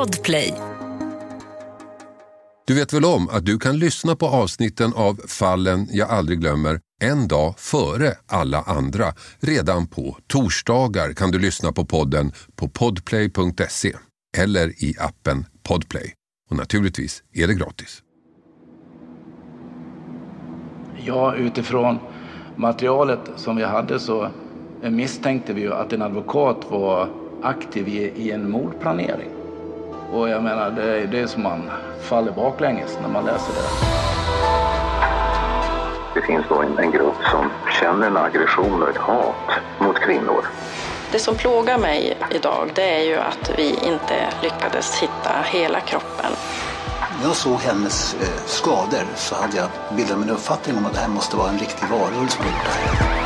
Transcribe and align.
Podplay. 0.00 0.54
Du 2.66 2.74
vet 2.74 2.92
väl 2.92 3.04
om 3.04 3.28
att 3.28 3.44
du 3.44 3.58
kan 3.58 3.78
lyssna 3.78 4.16
på 4.16 4.26
avsnitten 4.26 4.92
av 4.96 5.20
Fallen 5.28 5.88
jag 5.90 6.10
aldrig 6.10 6.40
glömmer 6.40 6.80
en 7.02 7.28
dag 7.28 7.54
före 7.58 8.14
alla 8.26 8.62
andra. 8.62 9.04
Redan 9.40 9.86
på 9.86 10.16
torsdagar 10.26 11.12
kan 11.12 11.30
du 11.30 11.38
lyssna 11.38 11.72
på 11.72 11.84
podden 11.84 12.32
på 12.56 12.68
podplay.se 12.68 13.92
eller 14.38 14.84
i 14.84 14.94
appen 14.98 15.46
Podplay. 15.62 16.14
Och 16.50 16.56
naturligtvis 16.56 17.22
är 17.32 17.46
det 17.46 17.54
gratis. 17.54 18.02
Ja, 21.04 21.34
utifrån 21.34 21.98
materialet 22.56 23.20
som 23.36 23.56
vi 23.56 23.64
hade 23.64 24.00
så 24.00 24.28
misstänkte 24.82 25.52
vi 25.52 25.60
ju 25.60 25.72
att 25.72 25.92
en 25.92 26.02
advokat 26.02 26.66
var 26.70 27.08
aktiv 27.42 27.88
i, 27.88 28.12
i 28.16 28.30
en 28.30 28.50
mordplanering. 28.50 29.39
Och 30.12 30.28
jag 30.28 30.42
menar, 30.42 30.70
det 30.70 31.00
är 31.00 31.06
det 31.06 31.28
som 31.28 31.42
man 31.42 31.70
faller 32.00 32.32
baklänges 32.32 32.98
när 33.02 33.08
man 33.08 33.24
läser 33.24 33.52
det. 33.52 33.68
Det 36.14 36.26
finns 36.26 36.44
då 36.48 36.62
en, 36.62 36.78
en 36.78 36.90
grupp 36.90 37.16
som 37.30 37.50
känner 37.80 38.06
en 38.06 38.16
aggression 38.16 38.82
och 38.82 38.88
ett 38.88 38.96
hat 38.96 39.50
mot 39.78 39.96
kvinnor. 39.98 40.44
Det 41.12 41.18
som 41.18 41.34
plågar 41.34 41.78
mig 41.78 42.18
idag 42.30 42.70
det 42.74 43.00
är 43.00 43.04
ju 43.04 43.16
att 43.16 43.50
vi 43.56 43.68
inte 43.68 44.14
lyckades 44.42 45.02
hitta 45.02 45.32
hela 45.44 45.80
kroppen. 45.80 46.32
När 47.20 47.26
jag 47.26 47.36
såg 47.36 47.60
hennes 47.60 48.14
eh, 48.14 48.44
skador 48.46 49.04
så 49.16 49.34
hade 49.34 49.56
jag 49.56 49.68
bildat 49.96 50.18
mig 50.18 50.28
en 50.28 50.34
uppfattning 50.34 50.76
om 50.78 50.86
att 50.86 50.94
det 50.94 51.00
här 51.00 51.08
måste 51.08 51.36
vara 51.36 51.48
en 51.48 51.58
riktig 51.58 51.88
varulv 51.88 52.28
som 52.28 52.44
har 52.44 52.50
gjort 52.52 52.64
det 52.64 52.70
här. 52.70 53.20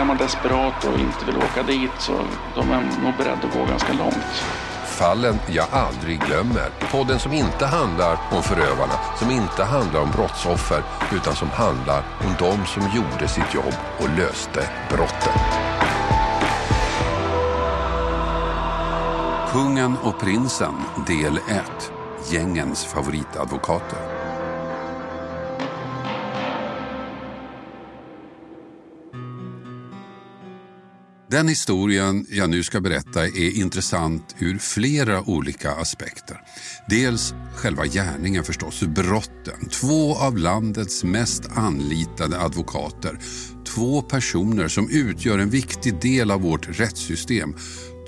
Är 0.00 0.04
man 0.04 0.16
desperat 0.16 0.84
och 0.84 1.00
inte 1.00 1.24
vill 1.26 1.36
åka 1.36 1.62
dit 1.62 1.90
så 1.98 2.12
de 2.54 2.70
är 2.72 2.80
nog 3.02 3.14
beredda 3.18 3.46
att 3.48 3.54
gå 3.58 3.64
ganska 3.64 3.92
långt. 3.92 4.44
Fallen 5.00 5.38
jag 5.46 5.66
aldrig 5.72 6.20
glömmer. 6.20 6.70
Podden 6.92 7.18
som 7.18 7.32
inte 7.32 7.66
handlar 7.66 8.18
om 8.30 8.42
förövarna, 8.42 9.16
som 9.18 9.30
inte 9.30 9.64
handlar 9.64 10.00
om 10.00 10.10
brottsoffer, 10.10 10.82
utan 11.12 11.34
som 11.34 11.50
handlar 11.50 11.98
om 11.98 12.34
de 12.38 12.66
som 12.66 12.82
gjorde 12.82 13.28
sitt 13.28 13.54
jobb 13.54 13.74
och 13.98 14.08
löste 14.18 14.68
brotten. 14.90 15.32
Kungen 19.52 19.96
och 20.02 20.20
prinsen, 20.20 20.74
del 21.06 21.36
1. 21.36 21.92
Gängens 22.30 22.84
favoritadvokater. 22.84 24.19
Den 31.30 31.48
historien 31.48 32.26
jag 32.30 32.50
nu 32.50 32.62
ska 32.62 32.80
berätta 32.80 33.26
är 33.26 33.56
intressant 33.56 34.36
ur 34.38 34.58
flera 34.58 35.22
olika 35.22 35.70
aspekter. 35.70 36.40
Dels 36.88 37.34
själva 37.54 37.86
gärningen 37.86 38.44
förstås, 38.44 38.82
brotten. 38.82 39.68
Två 39.68 40.16
av 40.16 40.38
landets 40.38 41.04
mest 41.04 41.42
anlitade 41.54 42.40
advokater. 42.40 43.18
Två 43.74 44.02
personer 44.02 44.68
som 44.68 44.90
utgör 44.90 45.38
en 45.38 45.50
viktig 45.50 46.00
del 46.00 46.30
av 46.30 46.40
vårt 46.40 46.80
rättssystem. 46.80 47.54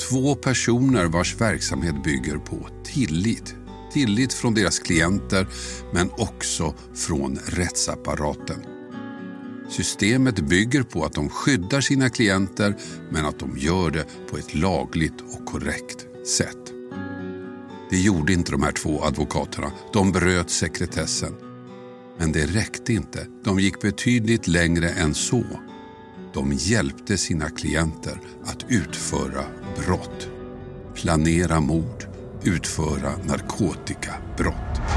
Två 0.08 0.34
personer 0.34 1.04
vars 1.04 1.40
verksamhet 1.40 2.04
bygger 2.04 2.36
på 2.36 2.68
tillit. 2.84 3.54
Tillit 3.92 4.32
från 4.32 4.54
deras 4.54 4.78
klienter 4.78 5.46
men 5.92 6.10
också 6.10 6.74
från 6.94 7.38
rättsapparaten. 7.46 8.71
Systemet 9.72 10.40
bygger 10.40 10.82
på 10.82 11.04
att 11.04 11.12
de 11.12 11.28
skyddar 11.28 11.80
sina 11.80 12.10
klienter 12.10 12.76
men 13.10 13.26
att 13.26 13.38
de 13.38 13.58
gör 13.58 13.90
det 13.90 14.04
på 14.30 14.38
ett 14.38 14.54
lagligt 14.54 15.20
och 15.20 15.46
korrekt 15.46 16.06
sätt. 16.26 16.58
Det 17.90 18.00
gjorde 18.00 18.32
inte 18.32 18.52
de 18.52 18.62
här 18.62 18.72
två 18.72 19.04
advokaterna. 19.04 19.72
De 19.92 20.12
bröt 20.12 20.50
sekretessen. 20.50 21.32
Men 22.18 22.32
det 22.32 22.46
räckte 22.46 22.92
inte. 22.92 23.26
De 23.44 23.60
gick 23.60 23.80
betydligt 23.80 24.48
längre 24.48 24.90
än 24.90 25.14
så. 25.14 25.44
De 26.34 26.52
hjälpte 26.52 27.18
sina 27.18 27.50
klienter 27.50 28.20
att 28.44 28.64
utföra 28.68 29.44
brott. 29.76 30.28
Planera 30.94 31.60
mord, 31.60 32.06
utföra 32.44 33.12
narkotikabrott. 33.24 34.91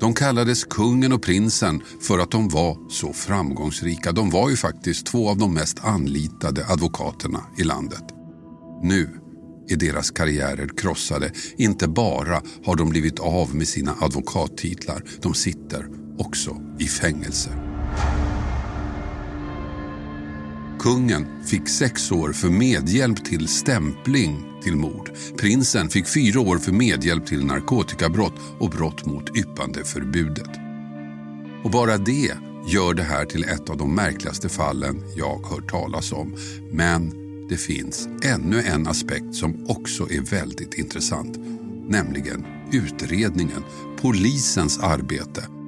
De 0.00 0.14
kallades 0.14 0.64
kungen 0.64 1.12
och 1.12 1.22
prinsen 1.22 1.82
för 2.00 2.18
att 2.18 2.30
de 2.30 2.48
var 2.48 2.90
så 2.90 3.12
framgångsrika. 3.12 4.12
De 4.12 4.30
var 4.30 4.50
ju 4.50 4.56
faktiskt 4.56 5.06
två 5.06 5.30
av 5.30 5.38
de 5.38 5.54
mest 5.54 5.84
anlitade 5.84 6.66
advokaterna 6.66 7.40
i 7.58 7.62
landet. 7.62 8.04
Nu 8.82 9.10
är 9.68 9.76
deras 9.76 10.10
karriärer 10.10 10.68
krossade. 10.76 11.32
Inte 11.56 11.88
bara 11.88 12.42
har 12.64 12.76
de 12.76 12.88
blivit 12.88 13.18
av 13.18 13.54
med 13.54 13.68
sina 13.68 13.94
advokattitlar, 14.00 15.04
de 15.22 15.34
sitter 15.34 15.86
också 16.18 16.56
i 16.78 16.84
fängelse. 16.84 17.69
Kungen 20.80 21.26
fick 21.44 21.68
sex 21.68 22.12
år 22.12 22.32
för 22.32 22.48
medhjälp 22.48 23.24
till 23.24 23.48
stämpling 23.48 24.44
till 24.62 24.76
mord. 24.76 25.10
Prinsen 25.38 25.88
fick 25.88 26.08
fyra 26.08 26.40
år 26.40 26.58
för 26.58 26.72
medhjälp 26.72 27.26
till 27.26 27.44
narkotikabrott 27.44 28.34
och 28.58 28.70
brott 28.70 29.06
mot 29.06 29.36
yppandeförbudet. 29.36 30.50
Och 31.64 31.70
bara 31.70 31.96
det 31.96 32.32
gör 32.66 32.94
det 32.94 33.02
här 33.02 33.24
till 33.24 33.44
ett 33.44 33.70
av 33.70 33.76
de 33.76 33.94
märkligaste 33.94 34.48
fallen 34.48 35.02
jag 35.16 35.46
hört 35.46 35.70
talas 35.70 36.12
om. 36.12 36.36
Men 36.70 37.12
det 37.48 37.56
finns 37.56 38.08
ännu 38.22 38.62
en 38.62 38.86
aspekt 38.86 39.34
som 39.34 39.66
också 39.70 40.10
är 40.10 40.20
väldigt 40.20 40.74
intressant. 40.74 41.38
Nämligen 41.88 42.46
utredningen, 42.72 43.64
polisens 44.00 44.78
arbete. 44.78 45.59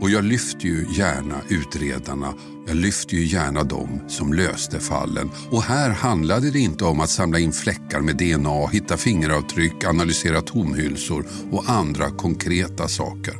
Och 0.00 0.10
jag 0.10 0.24
lyfter 0.24 0.64
ju 0.64 0.86
gärna 0.90 1.40
utredarna, 1.48 2.34
jag 2.66 2.76
lyfter 2.76 3.16
ju 3.16 3.24
gärna 3.24 3.62
dem 3.64 4.00
som 4.08 4.32
löste 4.32 4.80
fallen. 4.80 5.30
Och 5.50 5.62
här 5.62 5.90
handlade 5.90 6.50
det 6.50 6.58
inte 6.58 6.84
om 6.84 7.00
att 7.00 7.10
samla 7.10 7.38
in 7.38 7.52
fläckar 7.52 8.00
med 8.00 8.16
DNA, 8.16 8.66
hitta 8.66 8.96
fingeravtryck, 8.96 9.84
analysera 9.84 10.40
tomhylsor 10.40 11.26
och 11.50 11.70
andra 11.70 12.10
konkreta 12.10 12.88
saker. 12.88 13.34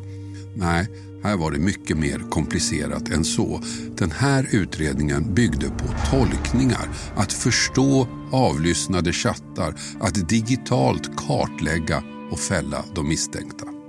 Nej, 0.55 0.89
här 1.23 1.37
var 1.37 1.51
det 1.51 1.59
mycket 1.59 1.97
mer 1.97 2.23
komplicerat 2.31 3.09
än 3.09 3.25
så. 3.25 3.63
Den 3.97 4.11
här 4.11 4.49
utredningen 4.51 5.35
byggde 5.35 5.69
på 5.69 5.87
tolkningar, 6.11 6.89
att 7.17 7.33
förstå 7.33 8.09
avlyssnade 8.33 9.13
chattar, 9.13 9.75
att 10.01 10.29
digitalt 10.29 11.17
kartlägga 11.17 12.03
och 12.31 12.41
fälla 12.41 12.85
de 12.95 13.09
misstänkta. 13.09 13.80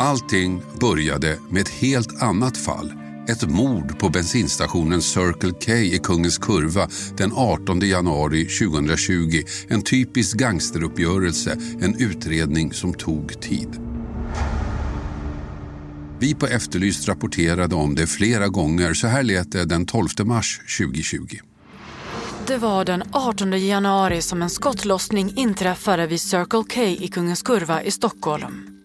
Allting 0.00 0.62
började 0.80 1.38
med 1.50 1.60
ett 1.60 1.68
helt 1.68 2.22
annat 2.22 2.56
fall. 2.56 2.92
Ett 3.28 3.50
mord 3.50 3.98
på 3.98 4.08
bensinstationen 4.08 5.02
Circle 5.02 5.52
K 5.66 5.72
i 5.72 6.00
Kungens 6.02 6.38
Kurva 6.38 6.88
den 7.16 7.32
18 7.32 7.80
januari 7.80 8.44
2020. 8.44 9.42
En 9.68 9.82
typisk 9.82 10.36
gangsteruppgörelse, 10.36 11.58
en 11.80 11.94
utredning 11.94 12.72
som 12.72 12.94
tog 12.94 13.40
tid. 13.40 13.68
Vi 16.18 16.34
på 16.34 16.46
Efterlyst 16.46 17.08
rapporterade 17.08 17.74
om 17.74 17.94
det 17.94 18.06
flera 18.06 18.48
gånger. 18.48 18.94
Så 18.94 19.06
här 19.06 19.22
lät 19.22 19.52
det 19.52 19.64
den 19.64 19.86
12 19.86 20.08
mars 20.24 20.60
2020. 20.78 21.36
Det 22.46 22.56
var 22.56 22.84
den 22.84 23.02
18 23.12 23.66
januari 23.66 24.22
som 24.22 24.42
en 24.42 24.50
skottlossning 24.50 25.32
inträffade 25.36 26.06
vid 26.06 26.20
Circle 26.20 26.64
K 26.74 26.82
i 26.82 27.08
Kungens 27.08 27.42
Kurva 27.42 27.82
i 27.82 27.90
Stockholm. 27.90 28.77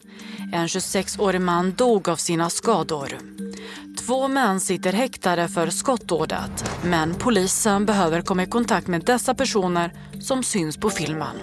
En 0.54 0.68
26-årig 0.68 1.42
man 1.42 1.74
dog 1.74 2.10
av 2.10 2.16
sina 2.16 2.50
skador. 2.50 3.08
Två 4.00 4.28
män 4.28 4.60
sitter 4.60 4.94
häktade 4.94 5.48
för 5.48 5.68
skottdådet 5.68 6.72
men 6.84 7.16
polisen 7.16 7.86
behöver 7.86 8.22
komma 8.22 8.44
i 8.44 8.46
kontakt 8.46 8.88
med 8.88 9.04
dessa 9.04 9.34
personer 9.34 9.92
som 10.22 10.44
syns 10.44 10.78
på 10.78 10.90
filmen. 10.90 11.36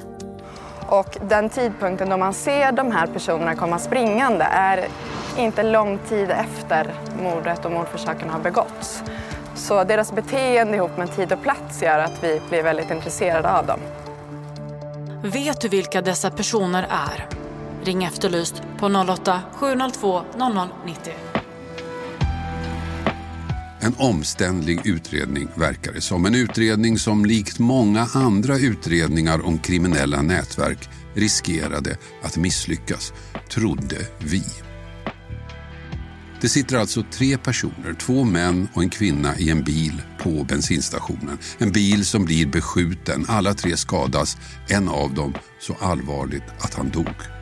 Och 0.88 1.16
den 1.28 1.50
tidpunkten 1.50 2.08
då 2.08 2.16
man 2.16 2.34
ser 2.34 2.72
de 2.72 2.92
här 2.92 3.06
personerna 3.06 3.54
komma 3.54 3.78
springande 3.78 4.44
är 4.44 4.88
inte 5.38 5.62
lång 5.62 5.98
tid 6.08 6.30
efter 6.30 6.94
mordet 7.22 7.64
och 7.64 7.72
mordförsöken 7.72 8.30
har 8.30 8.40
begåtts. 8.40 9.02
Så 9.54 9.84
deras 9.84 10.12
beteende 10.12 10.76
ihop 10.76 10.96
med 10.98 11.16
tid 11.16 11.32
och 11.32 11.42
plats 11.42 11.82
gör 11.82 11.98
att 11.98 12.24
vi 12.24 12.40
blir 12.48 12.62
väldigt 12.62 12.90
intresserade 12.90 13.50
av 13.52 13.66
dem. 13.66 13.80
Vet 15.22 15.60
du 15.60 15.68
vilka 15.68 16.02
dessa 16.02 16.30
personer 16.30 16.82
är? 16.90 17.39
Ring 17.84 18.04
Efterlyst 18.04 18.62
på 18.78 18.88
08-702 18.88 20.22
0090. 20.84 21.12
En 23.80 23.94
omständlig 23.98 24.86
utredning 24.86 25.48
verkar 25.54 25.92
det 25.92 26.00
som. 26.00 26.26
En 26.26 26.34
utredning 26.34 26.98
som 26.98 27.24
likt 27.24 27.58
många 27.58 28.06
andra 28.14 28.58
utredningar 28.58 29.46
om 29.46 29.58
kriminella 29.58 30.22
nätverk 30.22 30.88
riskerade 31.14 31.96
att 32.22 32.36
misslyckas, 32.36 33.12
trodde 33.50 33.96
vi. 34.18 34.44
Det 36.40 36.48
sitter 36.48 36.76
alltså 36.76 37.04
tre 37.12 37.38
personer, 37.38 37.94
två 37.98 38.24
män 38.24 38.68
och 38.74 38.82
en 38.82 38.90
kvinna 38.90 39.38
i 39.38 39.50
en 39.50 39.62
bil 39.62 40.02
på 40.18 40.44
bensinstationen. 40.44 41.38
En 41.58 41.72
bil 41.72 42.06
som 42.06 42.24
blir 42.24 42.46
beskjuten. 42.46 43.24
Alla 43.28 43.54
tre 43.54 43.76
skadas, 43.76 44.36
en 44.68 44.88
av 44.88 45.14
dem 45.14 45.34
så 45.60 45.76
allvarligt 45.80 46.44
att 46.58 46.74
han 46.74 46.90
dog. 46.90 47.39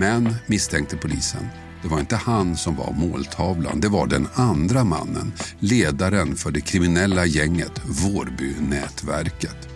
Men, 0.00 0.34
misstänkte 0.46 0.96
polisen, 0.96 1.48
det 1.82 1.88
var 1.88 2.00
inte 2.00 2.16
han 2.16 2.56
som 2.56 2.76
var 2.76 2.92
måltavlan. 2.92 3.80
Det 3.80 3.88
var 3.88 4.06
den 4.06 4.28
andra 4.34 4.84
mannen, 4.84 5.32
ledaren 5.58 6.36
för 6.36 6.50
det 6.50 6.60
kriminella 6.60 7.26
gänget 7.26 7.80
Vårbynätverket. 7.84 9.68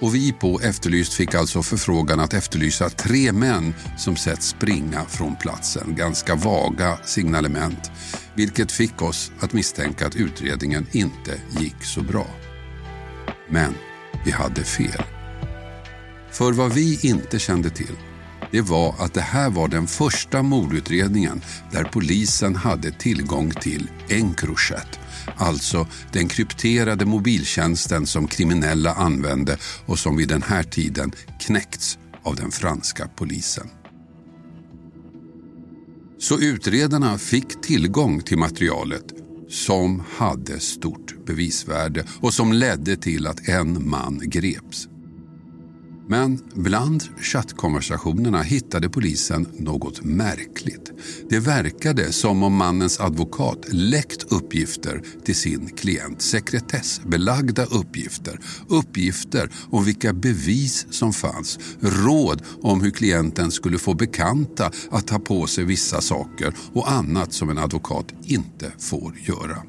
Och 0.00 0.14
vi 0.14 0.32
på 0.32 0.60
Efterlyst 0.60 1.12
fick 1.12 1.34
alltså 1.34 1.62
förfrågan 1.62 2.20
att 2.20 2.34
efterlysa 2.34 2.90
tre 2.90 3.32
män 3.32 3.74
som 3.98 4.16
sett 4.16 4.42
springa 4.42 5.04
från 5.04 5.36
platsen. 5.36 5.94
Ganska 5.94 6.34
vaga 6.34 6.98
signalement, 7.04 7.90
vilket 8.34 8.72
fick 8.72 9.02
oss 9.02 9.32
att 9.40 9.52
misstänka 9.52 10.06
att 10.06 10.16
utredningen 10.16 10.86
inte 10.92 11.40
gick 11.58 11.84
så 11.84 12.02
bra. 12.02 12.26
Men 13.48 13.74
vi 14.24 14.30
hade 14.30 14.64
fel. 14.64 15.02
För 16.30 16.52
vad 16.52 16.72
vi 16.72 16.98
inte 17.02 17.38
kände 17.38 17.70
till 17.70 17.96
det 18.50 18.60
var 18.60 18.94
att 18.98 19.14
det 19.14 19.20
här 19.20 19.50
var 19.50 19.68
den 19.68 19.86
första 19.86 20.42
mordutredningen 20.42 21.40
där 21.72 21.84
polisen 21.84 22.56
hade 22.56 22.90
tillgång 22.90 23.50
till 23.50 23.90
Encrochat, 24.08 24.98
alltså 25.36 25.86
den 26.12 26.28
krypterade 26.28 27.04
mobiltjänsten 27.04 28.06
som 28.06 28.26
kriminella 28.26 28.94
använde 28.94 29.58
och 29.86 29.98
som 29.98 30.16
vid 30.16 30.28
den 30.28 30.42
här 30.42 30.62
tiden 30.62 31.12
knäckts 31.40 31.98
av 32.22 32.36
den 32.36 32.50
franska 32.50 33.08
polisen. 33.16 33.68
Så 36.18 36.38
utredarna 36.38 37.18
fick 37.18 37.60
tillgång 37.62 38.20
till 38.20 38.38
materialet 38.38 39.04
som 39.48 40.02
hade 40.16 40.60
stort 40.60 41.26
bevisvärde 41.26 42.04
och 42.20 42.34
som 42.34 42.52
ledde 42.52 42.96
till 42.96 43.26
att 43.26 43.48
en 43.48 43.88
man 43.88 44.20
greps. 44.24 44.88
Men 46.10 46.38
bland 46.54 47.02
chattkonversationerna 47.18 48.42
hittade 48.42 48.88
polisen 48.88 49.46
något 49.58 50.04
märkligt. 50.04 50.92
Det 51.28 51.38
verkade 51.38 52.12
som 52.12 52.42
om 52.42 52.54
mannens 52.54 53.00
advokat 53.00 53.58
läckt 53.68 54.32
uppgifter 54.32 55.02
till 55.24 55.36
sin 55.36 55.68
klient. 55.68 56.22
Sekretessbelagda 56.22 57.64
uppgifter. 57.64 58.40
Uppgifter 58.68 59.50
om 59.70 59.84
vilka 59.84 60.12
bevis 60.12 60.86
som 60.90 61.12
fanns. 61.12 61.58
Råd 61.80 62.42
om 62.62 62.80
hur 62.80 62.90
klienten 62.90 63.50
skulle 63.50 63.78
få 63.78 63.94
bekanta 63.94 64.70
att 64.90 65.06
ta 65.06 65.18
på 65.18 65.46
sig 65.46 65.64
vissa 65.64 66.00
saker 66.00 66.54
och 66.72 66.90
annat 66.90 67.32
som 67.32 67.50
en 67.50 67.58
advokat 67.58 68.06
inte 68.22 68.72
får 68.78 69.16
göra. 69.18 69.62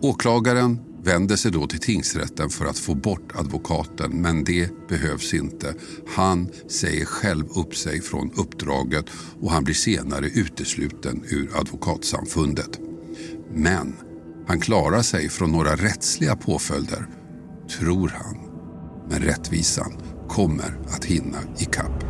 Åklagaren 0.00 0.89
vänder 1.04 1.36
sig 1.36 1.52
då 1.52 1.66
till 1.66 1.80
tingsrätten 1.80 2.50
för 2.50 2.64
att 2.64 2.78
få 2.78 2.94
bort 2.94 3.32
advokaten 3.34 4.22
men 4.22 4.44
det 4.44 4.88
behövs 4.88 5.34
inte. 5.34 5.74
Han 6.08 6.48
säger 6.68 7.04
själv 7.04 7.44
upp 7.54 7.76
sig 7.76 8.00
från 8.00 8.30
uppdraget 8.36 9.04
och 9.40 9.50
han 9.50 9.64
blir 9.64 9.74
senare 9.74 10.26
utesluten 10.26 11.24
ur 11.28 11.50
advokatsamfundet. 11.56 12.80
Men 13.54 13.96
han 14.46 14.60
klarar 14.60 15.02
sig 15.02 15.28
från 15.28 15.52
några 15.52 15.76
rättsliga 15.76 16.36
påföljder, 16.36 17.06
tror 17.78 18.08
han. 18.08 18.36
Men 19.10 19.20
rättvisan 19.20 19.92
kommer 20.28 20.78
att 20.88 21.04
hinna 21.04 21.38
ikapp. 21.58 22.04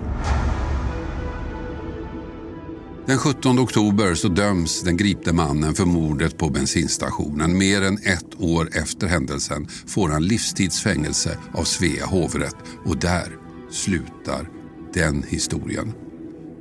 Den 3.10 3.18
17 3.18 3.58
oktober 3.58 4.14
så 4.14 4.28
döms 4.28 4.82
den 4.82 4.96
gripte 4.96 5.32
mannen 5.32 5.74
för 5.74 5.84
mordet 5.84 6.38
på 6.38 6.50
bensinstationen. 6.50 7.58
Mer 7.58 7.82
än 7.82 7.98
ett 7.98 8.40
år 8.40 8.68
efter 8.72 9.06
händelsen 9.06 9.68
får 9.86 10.08
han 10.08 10.26
livstidsfängelse 10.26 11.38
av 11.54 11.64
Svea 11.64 12.06
hovrätt 12.06 12.56
och 12.84 12.96
där 12.96 13.36
slutar 13.70 14.48
den 14.94 15.22
historien. 15.22 15.92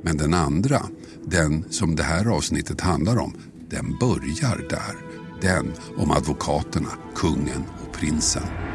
Men 0.02 0.16
den 0.16 0.34
andra, 0.34 0.82
den 1.24 1.64
som 1.70 1.96
det 1.96 2.02
här 2.02 2.26
avsnittet 2.26 2.80
handlar 2.80 3.18
om, 3.18 3.34
den 3.68 3.98
börjar 3.98 4.68
där. 4.68 4.96
Den 5.40 5.72
om 5.96 6.10
advokaterna, 6.10 6.90
kungen 7.14 7.64
och 7.86 7.94
prinsen. 7.94 8.69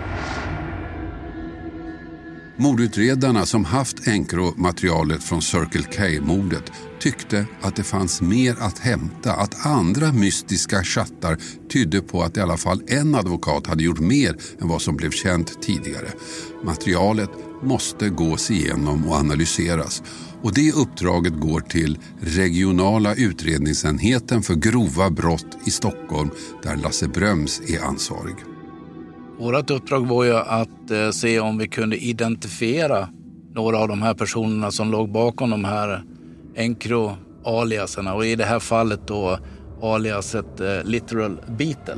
Mordutredarna 2.57 3.45
som 3.45 3.65
haft 3.65 4.07
Encro-materialet 4.07 5.23
från 5.23 5.41
Circle 5.41 5.83
K-mordet 5.97 6.71
tyckte 6.99 7.45
att 7.61 7.75
det 7.75 7.83
fanns 7.83 8.21
mer 8.21 8.55
att 8.59 8.79
hämta, 8.79 9.33
att 9.33 9.65
andra 9.65 10.11
mystiska 10.11 10.83
chattar 10.83 11.37
tydde 11.69 12.01
på 12.01 12.23
att 12.23 12.37
i 12.37 12.41
alla 12.41 12.57
fall 12.57 12.81
en 12.87 13.15
advokat 13.15 13.67
hade 13.67 13.83
gjort 13.83 13.99
mer 13.99 14.37
än 14.61 14.67
vad 14.67 14.81
som 14.81 14.95
blev 14.95 15.11
känt 15.11 15.61
tidigare. 15.61 16.07
Materialet 16.63 17.29
måste 17.63 18.09
gås 18.09 18.51
igenom 18.51 19.05
och 19.07 19.15
analyseras 19.15 20.03
och 20.41 20.53
det 20.53 20.71
uppdraget 20.71 21.39
går 21.39 21.59
till 21.59 21.97
regionala 22.19 23.15
utredningsenheten 23.15 24.43
för 24.43 24.55
grova 24.55 25.09
brott 25.09 25.57
i 25.65 25.71
Stockholm 25.71 26.29
där 26.63 26.75
Lasse 26.75 27.07
Bröms 27.07 27.61
är 27.67 27.79
ansvarig. 27.79 28.54
Vårt 29.39 29.69
uppdrag 29.69 30.07
var 30.07 30.23
ju 30.23 30.35
att 30.35 30.91
eh, 30.91 31.09
se 31.09 31.39
om 31.39 31.57
vi 31.57 31.67
kunde 31.67 31.97
identifiera 31.97 33.09
några 33.53 33.77
av 33.77 33.87
de 33.87 34.01
här 34.01 34.13
personerna 34.13 34.71
som 34.71 34.91
låg 34.91 35.11
bakom 35.11 35.49
de 35.49 35.65
här 35.65 36.03
Encro-aliaserna 36.55 38.13
och 38.13 38.25
i 38.25 38.35
det 38.35 38.43
här 38.43 38.59
fallet 38.59 39.07
då 39.07 39.39
aliaset 39.81 40.59
eh, 40.59 40.83
Literal 40.83 41.41
Beetle. 41.57 41.97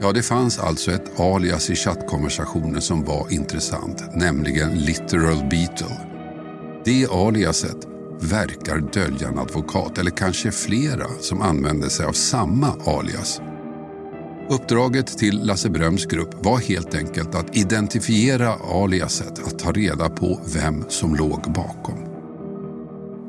Ja, 0.00 0.12
det 0.12 0.22
fanns 0.22 0.58
alltså 0.58 0.90
ett 0.90 1.20
alias 1.20 1.70
i 1.70 1.74
chattkonversationen 1.74 2.80
som 2.80 3.04
var 3.04 3.32
intressant, 3.32 4.04
nämligen 4.14 4.74
Literal 4.74 5.48
Beetle. 5.50 5.96
Det 6.84 7.06
aliaset 7.10 7.76
verkar 8.20 8.78
dölja 8.78 9.28
en 9.28 9.38
advokat, 9.38 9.98
eller 9.98 10.10
kanske 10.10 10.52
flera 10.52 11.06
som 11.20 11.42
använder 11.42 11.88
sig 11.88 12.06
av 12.06 12.12
samma 12.12 12.68
alias. 12.86 13.40
Uppdraget 14.48 15.18
till 15.18 15.46
Lasse 15.46 15.70
Bröms 15.70 16.06
grupp 16.06 16.44
var 16.44 16.58
helt 16.58 16.94
enkelt 16.94 17.34
att 17.34 17.56
identifiera 17.56 18.48
aliaset, 18.52 19.46
att 19.46 19.58
ta 19.58 19.72
reda 19.72 20.08
på 20.08 20.40
vem 20.54 20.84
som 20.88 21.14
låg 21.14 21.52
bakom. 21.52 21.98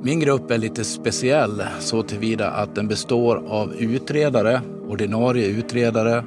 Min 0.04 0.20
grupp 0.20 0.52
är 0.52 0.58
lite 0.58 0.84
speciell 0.84 1.64
så 1.80 2.04
tillvida 2.04 2.52
att 2.52 2.76
den 2.76 2.88
består 2.88 3.36
av 3.48 3.74
utredare, 3.74 4.62
ordinarie 4.88 5.48
utredare, 5.48 6.26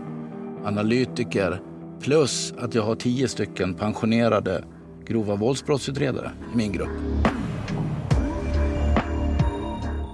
analytiker 0.65 1.61
plus 2.01 2.55
att 2.59 2.75
jag 2.75 2.83
har 2.83 2.95
tio 2.95 3.29
stycken 3.29 3.75
pensionerade 3.75 4.65
grova 5.07 5.35
våldsbrottsutredare 5.35 6.31
i 6.55 6.57
min 6.57 6.73
grupp. 6.73 7.28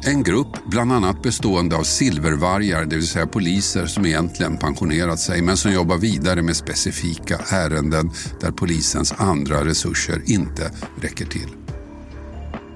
En 0.07 0.23
grupp 0.23 0.65
bland 0.67 0.93
annat 0.93 1.23
bestående 1.23 1.77
av 1.77 1.83
silvervargar, 1.83 2.85
det 2.85 2.97
vill 2.97 3.07
säga 3.07 3.27
poliser 3.27 3.87
som 3.87 4.07
egentligen 4.07 4.57
pensionerat 4.57 5.19
sig 5.19 5.43
men 5.43 5.57
som 5.57 5.73
jobbar 5.73 5.97
vidare 5.97 6.43
med 6.43 6.57
specifika 6.57 7.39
ärenden 7.49 8.11
där 8.41 8.51
polisens 8.51 9.13
andra 9.13 9.65
resurser 9.65 10.23
inte 10.27 10.71
räcker 11.01 11.27
till. 11.27 11.49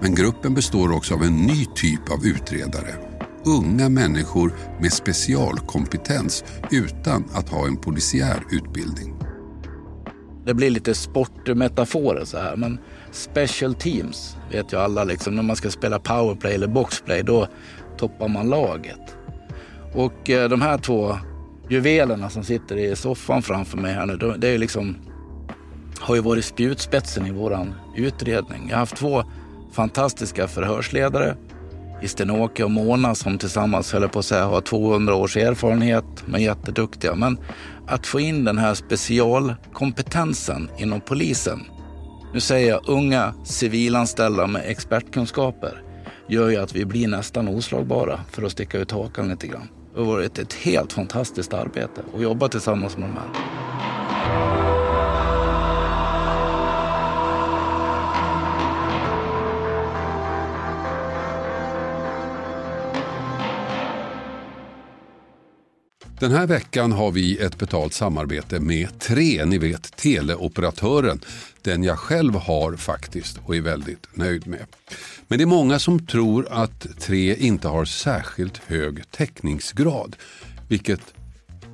Men 0.01 0.15
gruppen 0.15 0.55
består 0.55 0.93
också 0.93 1.15
av 1.15 1.23
en 1.23 1.37
ny 1.37 1.67
typ 1.75 2.11
av 2.11 2.27
utredare. 2.27 2.95
Unga 3.45 3.89
människor 3.89 4.53
med 4.81 4.93
specialkompetens 4.93 6.45
utan 6.71 7.25
att 7.33 7.49
ha 7.49 7.67
en 7.67 7.77
polisiär 7.77 8.45
utbildning. 8.51 9.15
Det 10.47 10.55
blir 10.55 10.71
lite 10.71 10.95
sportmetaforer 10.95 12.25
så 12.25 12.39
här, 12.39 12.57
men 12.57 12.79
special 13.11 13.75
teams 13.75 14.37
vet 14.53 14.73
ju 14.73 14.77
alla 14.77 15.05
liksom. 15.05 15.37
När 15.37 15.43
man 15.43 15.57
ska 15.57 15.71
spela 15.71 15.99
powerplay 15.99 16.55
eller 16.55 16.67
boxplay 16.67 17.23
då 17.23 17.47
toppar 17.97 18.29
man 18.29 18.49
laget. 18.51 19.17
Och 19.95 20.31
eh, 20.31 20.49
de 20.49 20.63
här 20.63 20.79
två 20.79 21.17
juvelerna 21.69 22.31
som 22.31 22.45
sitter 22.45 22.77
i 22.77 22.97
soffan 22.97 23.43
framför 23.43 23.79
mig 23.79 23.95
här 23.95 24.07
nu, 24.07 24.35
det 24.39 24.49
är 24.49 24.59
liksom 24.59 24.97
har 26.01 26.15
ju 26.15 26.21
varit 26.21 26.45
spjutspetsen 26.45 27.27
i 27.27 27.31
våran 27.31 27.75
utredning. 27.97 28.67
Jag 28.69 28.77
har 28.77 28.81
haft 28.81 28.97
två 28.97 29.25
fantastiska 29.73 30.49
förhörsledare 30.49 31.37
i 32.03 32.09
Sten-Åke 32.09 32.65
och 32.65 32.71
Mona 32.71 33.15
som 33.15 33.39
tillsammans 33.39 33.93
höll 33.93 34.09
på 34.09 34.19
att 34.19 34.25
säga 34.25 34.45
har 34.45 34.61
200 34.61 35.15
års 35.15 35.37
erfarenhet, 35.37 36.05
men 36.27 36.43
jätteduktiga. 36.43 37.15
Men 37.15 37.39
att 37.87 38.07
få 38.07 38.21
in 38.21 38.45
den 38.45 38.59
här 38.59 38.75
specialkompetensen 38.75 40.71
inom 40.79 41.01
polisen, 41.01 41.65
nu 42.39 42.43
säger 42.43 42.69
jag 42.69 42.81
unga 42.89 43.35
civilanställda 43.45 44.47
med 44.47 44.63
expertkunskaper, 44.67 45.83
gör 46.29 46.49
ju 46.49 46.57
att 46.57 46.75
vi 46.75 46.85
blir 46.85 47.09
nästan 47.09 47.49
oslagbara 47.49 48.21
för 48.33 48.43
att 48.43 48.53
sticka 48.53 48.79
ut 48.79 48.91
hakan 48.91 49.29
lite 49.29 49.47
grann. 49.47 49.69
Det 49.95 50.01
har 50.01 50.07
varit 50.07 50.39
ett 50.39 50.53
helt 50.53 50.93
fantastiskt 50.93 51.53
arbete 51.53 52.03
att 52.15 52.23
jobba 52.23 52.49
tillsammans 52.49 52.97
med 52.97 53.09
de 53.09 53.17
här. 53.17 54.78
Den 66.21 66.33
här 66.33 66.47
veckan 66.47 66.93
har 66.93 67.11
vi 67.11 67.37
ett 67.39 67.59
betalt 67.59 67.95
samarbete 67.95 68.61
med 68.61 68.99
Tre, 68.99 69.45
ni 69.45 69.59
vet 69.59 69.97
teleoperatören. 69.97 71.21
Den 71.63 71.85
jag 71.85 71.99
själv 71.99 72.35
har 72.35 72.77
faktiskt 72.77 73.39
och 73.45 73.57
är 73.57 73.61
väldigt 73.61 74.07
nöjd 74.15 74.47
med. 74.47 74.67
Men 75.29 75.39
det 75.39 75.45
är 75.45 75.47
många 75.47 75.79
som 75.79 76.07
tror 76.07 76.49
att 76.51 76.87
Tre 77.01 77.37
inte 77.37 77.69
har 77.69 77.85
särskilt 77.85 78.59
hög 78.67 79.11
täckningsgrad, 79.11 80.17
vilket 80.69 81.01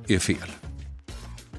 är 0.07 0.19
fel. 0.19 0.51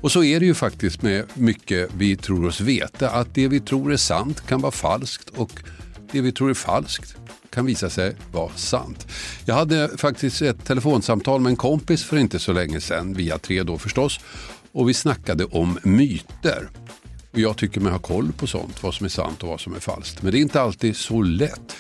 Och 0.01 0.13
så 0.13 0.25
är 0.25 0.41
det 0.41 0.47
ju 0.47 0.55
faktiskt 0.55 1.03
med 1.03 1.25
mycket 1.35 1.91
vi 1.97 2.17
tror 2.17 2.47
oss 2.47 2.61
veta, 2.61 3.11
att 3.11 3.35
det 3.35 3.49
vi 3.49 3.61
tror 3.61 3.93
är 3.93 3.97
sant 3.97 4.47
kan 4.47 4.61
vara 4.61 4.73
falskt 4.73 5.29
och 5.29 5.53
det 6.13 6.21
vi 6.21 6.33
tror 6.33 6.51
är 6.51 6.55
falskt 6.55 7.17
kan 7.57 7.67
visa 7.67 7.91
sig 7.91 8.17
vara 8.33 8.53
sant. 8.57 9.07
Jag 9.45 9.55
hade 9.55 9.91
faktiskt 9.97 10.43
ett 10.43 10.65
telefonsamtal 10.65 11.41
med 11.41 11.51
en 11.51 11.57
kompis 11.57 12.05
för 12.05 12.17
inte 12.17 12.39
så 12.39 12.53
länge 12.53 12.81
sedan, 12.81 13.15
via 13.15 13.39
tre 13.39 13.63
då 13.63 13.79
förstås, 13.79 14.21
och 14.73 14.89
vi 14.89 14.95
snackade 14.95 15.45
om 15.45 15.79
myter. 15.83 16.69
Och 17.33 17.39
jag 17.39 17.57
tycker 17.57 17.81
mig 17.81 17.93
ha 17.93 17.99
koll 17.99 18.33
på 18.33 18.47
sånt, 18.47 18.83
vad 18.83 18.95
som 18.95 19.05
är 19.05 19.09
sant 19.11 19.43
och 19.43 19.49
vad 19.49 19.61
som 19.61 19.75
är 19.75 19.81
falskt. 19.81 20.23
Men 20.23 20.33
det 20.33 20.39
är 20.39 20.41
inte 20.41 20.61
alltid 20.61 20.97
så 20.97 21.23
lätt. 21.23 21.77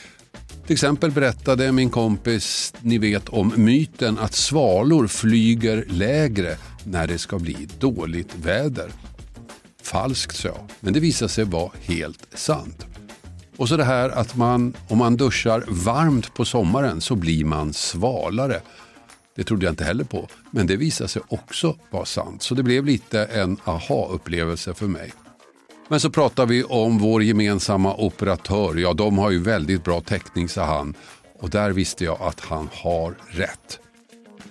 Till 0.67 0.73
exempel 0.73 1.11
berättade 1.11 1.73
min 1.73 1.91
kompis, 1.91 2.75
ni 2.81 2.99
vet 2.99 3.29
om 3.29 3.53
myten 3.57 4.19
att 4.19 4.35
svalor 4.35 5.07
flyger 5.07 5.85
lägre 5.89 6.57
när 6.85 7.07
det 7.07 7.19
ska 7.19 7.39
bli 7.39 7.69
dåligt 7.79 8.35
väder. 8.43 8.91
Falskt 9.83 10.37
sa 10.37 10.49
jag, 10.49 10.71
men 10.81 10.93
det 10.93 11.01
visade 11.01 11.29
sig 11.29 11.45
vara 11.45 11.71
helt 11.83 12.27
sant. 12.35 12.87
Och 13.57 13.69
så 13.69 13.77
det 13.77 13.85
här 13.85 14.09
att 14.09 14.37
man, 14.37 14.75
om 14.89 14.99
man 14.99 15.17
duschar 15.17 15.65
varmt 15.69 16.35
på 16.35 16.45
sommaren 16.45 17.01
så 17.01 17.15
blir 17.15 17.45
man 17.45 17.73
svalare. 17.73 18.61
Det 19.37 19.45
trodde 19.45 19.67
jag 19.67 19.73
inte 19.73 19.85
heller 19.85 20.05
på, 20.05 20.29
men 20.51 20.67
det 20.67 20.77
visade 20.77 21.09
sig 21.09 21.23
också 21.29 21.77
vara 21.91 22.05
sant. 22.05 22.43
Så 22.43 22.55
det 22.55 22.63
blev 22.63 22.85
lite 22.85 23.25
en 23.25 23.57
aha-upplevelse 23.65 24.75
för 24.75 24.87
mig. 24.87 25.13
Men 25.89 26.01
så 26.01 26.11
pratar 26.11 26.47
vi 26.47 26.65
om 26.65 26.99
vår 26.99 27.23
gemensamma 27.23 27.95
operatör. 27.95 28.75
Ja, 28.77 28.93
de 28.93 29.19
har 29.19 29.31
ju 29.31 29.43
väldigt 29.43 29.85
bra 29.85 30.01
täckning, 30.01 30.49
sa 30.49 30.65
han. 30.65 30.95
Och 31.41 31.51
där 31.51 31.71
visste 31.71 32.05
jag 32.05 32.23
att 32.23 32.41
han 32.41 32.69
har 32.73 33.15
rätt. 33.29 33.79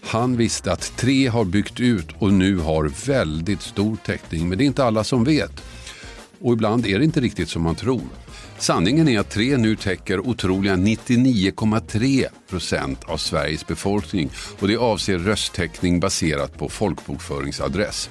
Han 0.03 0.37
visste 0.37 0.71
att 0.71 0.97
tre 0.97 1.27
har 1.27 1.45
byggt 1.45 1.79
ut 1.79 2.07
och 2.19 2.33
nu 2.33 2.57
har 2.57 2.91
väldigt 3.05 3.61
stor 3.61 3.97
täckning. 4.05 4.49
Men 4.49 4.57
det 4.57 4.63
är 4.63 4.65
inte 4.65 4.85
alla 4.85 5.03
som 5.03 5.23
vet. 5.23 5.63
Och 6.39 6.53
ibland 6.53 6.85
är 6.85 6.99
det 6.99 7.05
inte 7.05 7.19
riktigt 7.19 7.49
som 7.49 7.63
man 7.63 7.75
tror. 7.75 8.01
Sanningen 8.57 9.07
är 9.07 9.19
att 9.19 9.29
tre 9.29 9.57
nu 9.57 9.75
täcker 9.75 10.19
otroliga 10.19 10.75
99,3 10.75 12.25
procent 12.49 13.03
av 13.03 13.17
Sveriges 13.17 13.67
befolkning 13.67 14.29
och 14.59 14.67
det 14.67 14.77
avser 14.77 15.17
rösttäckning 15.17 15.99
baserat 15.99 16.57
på 16.57 16.69
folkbokföringsadress. 16.69 18.09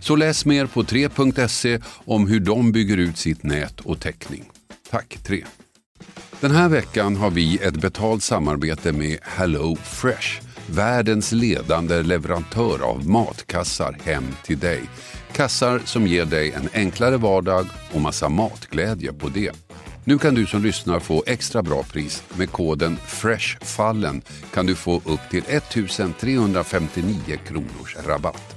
Så 0.00 0.16
läs 0.16 0.44
mer 0.44 0.66
på 0.66 0.82
3.se 0.82 1.80
om 2.04 2.26
hur 2.26 2.40
de 2.40 2.72
bygger 2.72 2.96
ut 2.96 3.18
sitt 3.18 3.42
nät 3.42 3.80
och 3.80 4.00
täckning. 4.00 4.50
Tack 4.90 5.18
3. 5.24 5.44
Den 6.40 6.50
här 6.50 6.68
veckan 6.68 7.16
har 7.16 7.30
vi 7.30 7.58
ett 7.58 7.80
betalt 7.80 8.22
samarbete 8.22 8.92
med 8.92 9.18
Hello 9.22 9.76
Fresh, 9.76 10.42
världens 10.66 11.32
ledande 11.32 12.02
leverantör 12.02 12.82
av 12.82 13.08
matkassar 13.08 13.96
hem 14.04 14.24
till 14.44 14.58
dig. 14.58 14.82
Kassar 15.32 15.78
som 15.84 16.06
ger 16.06 16.24
dig 16.24 16.52
en 16.52 16.68
enklare 16.74 17.16
vardag 17.16 17.66
och 17.92 18.00
massa 18.00 18.28
matglädje 18.28 19.12
på 19.12 19.28
det. 19.28 19.50
Nu 20.04 20.18
kan 20.18 20.34
du 20.34 20.46
som 20.46 20.62
lyssnar 20.62 21.00
få 21.00 21.24
extra 21.26 21.62
bra 21.62 21.82
pris. 21.82 22.22
Med 22.38 22.50
koden 22.50 22.96
FRESHFALLEN 22.96 24.22
kan 24.54 24.66
du 24.66 24.74
få 24.74 24.96
upp 24.96 25.20
till 25.30 25.44
1359 25.48 27.14
kronors 27.46 27.96
rabatt. 28.06 28.56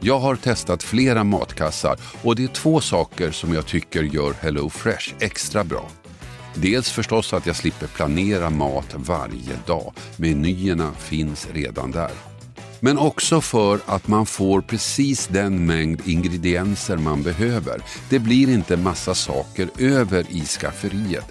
Jag 0.00 0.18
har 0.18 0.36
testat 0.36 0.82
flera 0.82 1.24
matkassar 1.24 1.96
och 2.22 2.36
det 2.36 2.44
är 2.44 2.48
två 2.48 2.80
saker 2.80 3.30
som 3.30 3.54
jag 3.54 3.66
tycker 3.66 4.02
gör 4.02 4.32
Hello 4.32 4.70
Fresh 4.70 5.14
extra 5.20 5.64
bra. 5.64 5.88
Dels 6.54 6.90
förstås 6.90 7.32
att 7.32 7.46
jag 7.46 7.56
slipper 7.56 7.86
planera 7.86 8.50
mat 8.50 8.94
varje 8.96 9.56
dag. 9.66 9.92
Menyerna 10.16 10.92
finns 10.92 11.48
redan 11.52 11.90
där. 11.90 12.31
Men 12.84 12.98
också 12.98 13.40
för 13.40 13.80
att 13.86 14.08
man 14.08 14.26
får 14.26 14.60
precis 14.60 15.26
den 15.26 15.66
mängd 15.66 16.00
ingredienser 16.04 16.96
man 16.96 17.22
behöver. 17.22 17.82
Det 18.08 18.18
blir 18.18 18.48
inte 18.48 18.76
massa 18.76 19.14
saker 19.14 19.68
över 19.78 20.26
i 20.28 20.40
skafferiet. 20.40 21.24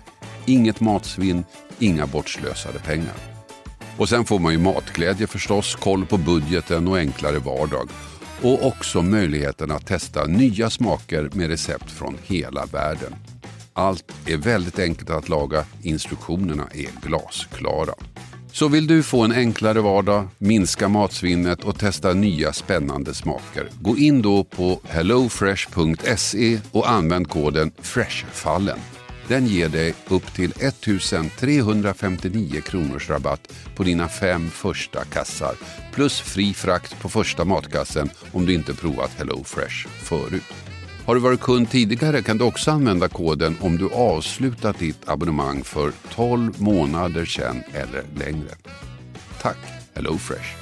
Inget 0.46 0.80
matsvinn, 0.80 1.44
inga 1.80 2.08
bortslösade 2.08 2.80
pengar. 2.80 3.16
Och 3.98 4.10
sen 4.10 4.26
får 4.26 4.40
man 4.40 4.52
ju 4.52 4.60
matglädje 4.60 5.28
förstås, 5.28 5.76
koll 5.76 6.06
på 6.06 6.18
budgeten 6.18 6.88
och 6.88 6.98
enklare 6.98 7.40
vardag. 7.40 7.90
Och 8.42 8.68
också 8.68 9.02
möjligheten 9.02 9.72
att 9.72 9.88
testa 9.88 10.26
nya 10.26 10.70
smaker 10.70 11.30
med 11.34 11.48
recept 11.48 11.92
från 11.92 12.18
hela 12.24 12.66
världen. 12.66 13.16
Allt 13.74 14.12
är 14.26 14.38
väldigt 14.38 14.80
enkelt 14.80 15.10
att 15.10 15.30
laga, 15.30 15.66
instruktionerna 15.82 16.68
är 16.74 17.08
glasklara. 17.08 17.94
Så 18.54 18.68
vill 18.68 18.88
du 18.88 19.04
få 19.04 19.22
en 19.22 19.32
enklare 19.32 19.82
vardag, 19.82 20.28
minska 20.38 20.90
matsvinnet 20.90 21.64
och 21.64 21.80
testa 21.80 22.14
nya 22.14 22.54
spännande 22.54 23.14
smaker. 23.14 23.70
Gå 23.82 23.98
in 23.98 24.22
då 24.22 24.44
på 24.44 24.80
hellofresh.se 24.84 26.60
och 26.72 26.90
använd 26.90 27.30
koden 27.30 27.72
FRESHFALLEN. 27.82 28.80
Den 29.28 29.48
ger 29.48 29.70
dig 29.70 29.94
upp 30.08 30.34
till 30.34 30.52
1359 30.52 32.62
kronors 32.62 33.10
rabatt 33.10 33.54
på 33.76 33.84
dina 33.84 34.08
fem 34.08 34.50
första 34.50 35.04
kassar 35.04 35.56
plus 35.94 36.20
fri 36.20 36.54
frakt 36.54 37.02
på 37.02 37.10
första 37.10 37.46
matkassen 37.46 38.10
om 38.32 38.46
du 38.46 38.54
inte 38.54 38.74
provat 38.74 39.12
HelloFresh 39.18 39.88
förut. 39.88 40.44
Har 41.06 41.16
du 41.16 41.22
varit 41.22 41.40
kund 41.40 41.70
tidigare 41.70 42.22
kan 42.22 42.38
du 42.38 42.44
också 42.44 42.72
använda 42.72 43.08
koden 43.08 43.58
om 43.62 43.78
du 43.78 43.90
avslutat 43.90 44.80
ditt 44.80 45.10
abonnemang 45.10 45.64
för 45.64 45.92
12 46.16 46.62
månader 46.62 47.26
sedan 47.26 47.64
eller 47.74 48.04
längre. 48.16 48.50
Tack 49.42 49.58
HelloFresh. 49.94 50.62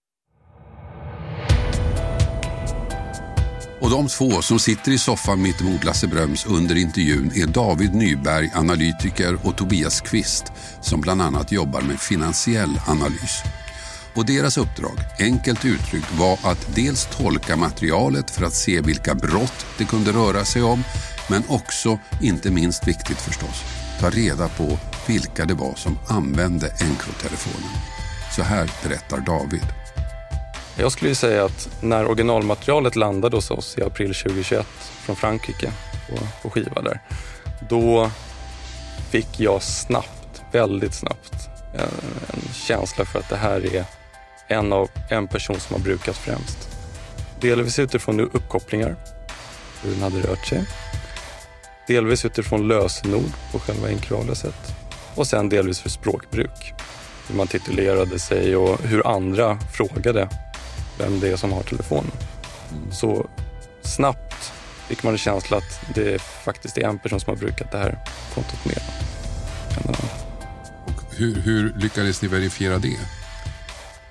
Och 3.81 3.89
de 3.89 4.07
två 4.07 4.41
som 4.41 4.59
sitter 4.59 4.91
i 4.91 4.97
soffan 4.97 5.41
mittemot 5.41 5.83
Lasse 5.83 6.07
Bröms 6.07 6.45
under 6.45 6.75
intervjun 6.75 7.31
är 7.35 7.47
David 7.47 7.95
Nyberg, 7.95 8.51
analytiker 8.55 9.37
och 9.43 9.57
Tobias 9.57 10.01
Kvist 10.01 10.51
som 10.81 11.01
bland 11.01 11.21
annat 11.21 11.51
jobbar 11.51 11.81
med 11.81 11.99
finansiell 11.99 12.79
analys. 12.87 13.43
Och 14.15 14.25
deras 14.25 14.57
uppdrag, 14.57 14.97
enkelt 15.19 15.65
uttryckt, 15.65 16.13
var 16.17 16.37
att 16.43 16.75
dels 16.75 17.05
tolka 17.05 17.55
materialet 17.55 18.31
för 18.31 18.45
att 18.45 18.53
se 18.53 18.81
vilka 18.81 19.15
brott 19.15 19.65
det 19.77 19.85
kunde 19.85 20.11
röra 20.11 20.45
sig 20.45 20.63
om, 20.63 20.83
men 21.29 21.43
också, 21.47 21.99
inte 22.21 22.51
minst 22.51 22.87
viktigt 22.87 23.21
förstås, 23.21 23.63
ta 23.99 24.09
reda 24.09 24.49
på 24.49 24.79
vilka 25.07 25.45
det 25.45 25.53
var 25.53 25.75
som 25.75 25.99
använde 26.07 26.67
Encrotelefonen. 26.67 27.69
Så 28.35 28.43
här 28.43 28.71
berättar 28.83 29.19
David. 29.19 29.80
Jag 30.81 30.91
skulle 30.91 31.15
säga 31.15 31.45
att 31.45 31.69
när 31.81 32.05
originalmaterialet 32.05 32.95
landade 32.95 33.37
hos 33.37 33.51
oss 33.51 33.77
i 33.77 33.83
april 33.83 34.13
2021 34.13 34.67
från 35.05 35.15
Frankrike 35.15 35.71
på, 36.09 36.17
på 36.41 36.49
skiva 36.49 36.81
där, 36.81 36.99
då 37.69 38.11
fick 39.09 39.39
jag 39.39 39.63
snabbt, 39.63 40.41
väldigt 40.51 40.93
snabbt, 40.93 41.33
en, 41.73 41.89
en 42.33 42.53
känsla 42.53 43.05
för 43.05 43.19
att 43.19 43.29
det 43.29 43.35
här 43.35 43.75
är 43.75 43.85
en, 44.47 44.73
av, 44.73 44.89
en 45.09 45.27
person 45.27 45.59
som 45.59 45.75
har 45.75 45.83
brukat 45.83 46.17
främst. 46.17 46.69
Delvis 47.41 47.79
utifrån 47.79 48.19
uppkopplingar, 48.19 48.95
hur 49.83 49.91
den 49.91 50.01
hade 50.01 50.21
rört 50.21 50.45
sig. 50.45 50.65
Delvis 51.87 52.25
utifrån 52.25 52.67
lösenord 52.67 53.31
på 53.51 53.59
själva 53.59 53.87
enkralet 53.87 54.45
och 55.15 55.27
sen 55.27 55.49
delvis 55.49 55.79
för 55.79 55.89
språkbruk. 55.89 56.73
Hur 57.27 57.35
man 57.35 57.47
titulerade 57.47 58.19
sig 58.19 58.55
och 58.55 58.81
hur 58.81 59.07
andra 59.07 59.59
frågade 59.59 60.29
vem 61.01 61.19
det 61.19 61.31
är 61.31 61.35
som 61.35 61.51
har 61.51 61.63
telefonen. 61.63 62.11
Så 62.91 63.27
snabbt 63.81 64.51
fick 64.87 65.03
man 65.03 65.13
en 65.13 65.17
känsla 65.17 65.57
att 65.57 65.95
det 65.95 66.21
faktiskt 66.21 66.77
är 66.77 66.83
en 66.83 66.99
person 66.99 67.19
som 67.19 67.29
har 67.29 67.37
brukat 67.37 67.71
det 67.71 67.77
här 67.77 67.97
kontot 68.33 68.65
mer 68.65 68.83
än 69.87 69.95
Hur, 71.17 71.41
hur 71.41 71.73
lyckades 71.77 72.21
ni 72.21 72.27
verifiera 72.27 72.77
det? 72.77 72.97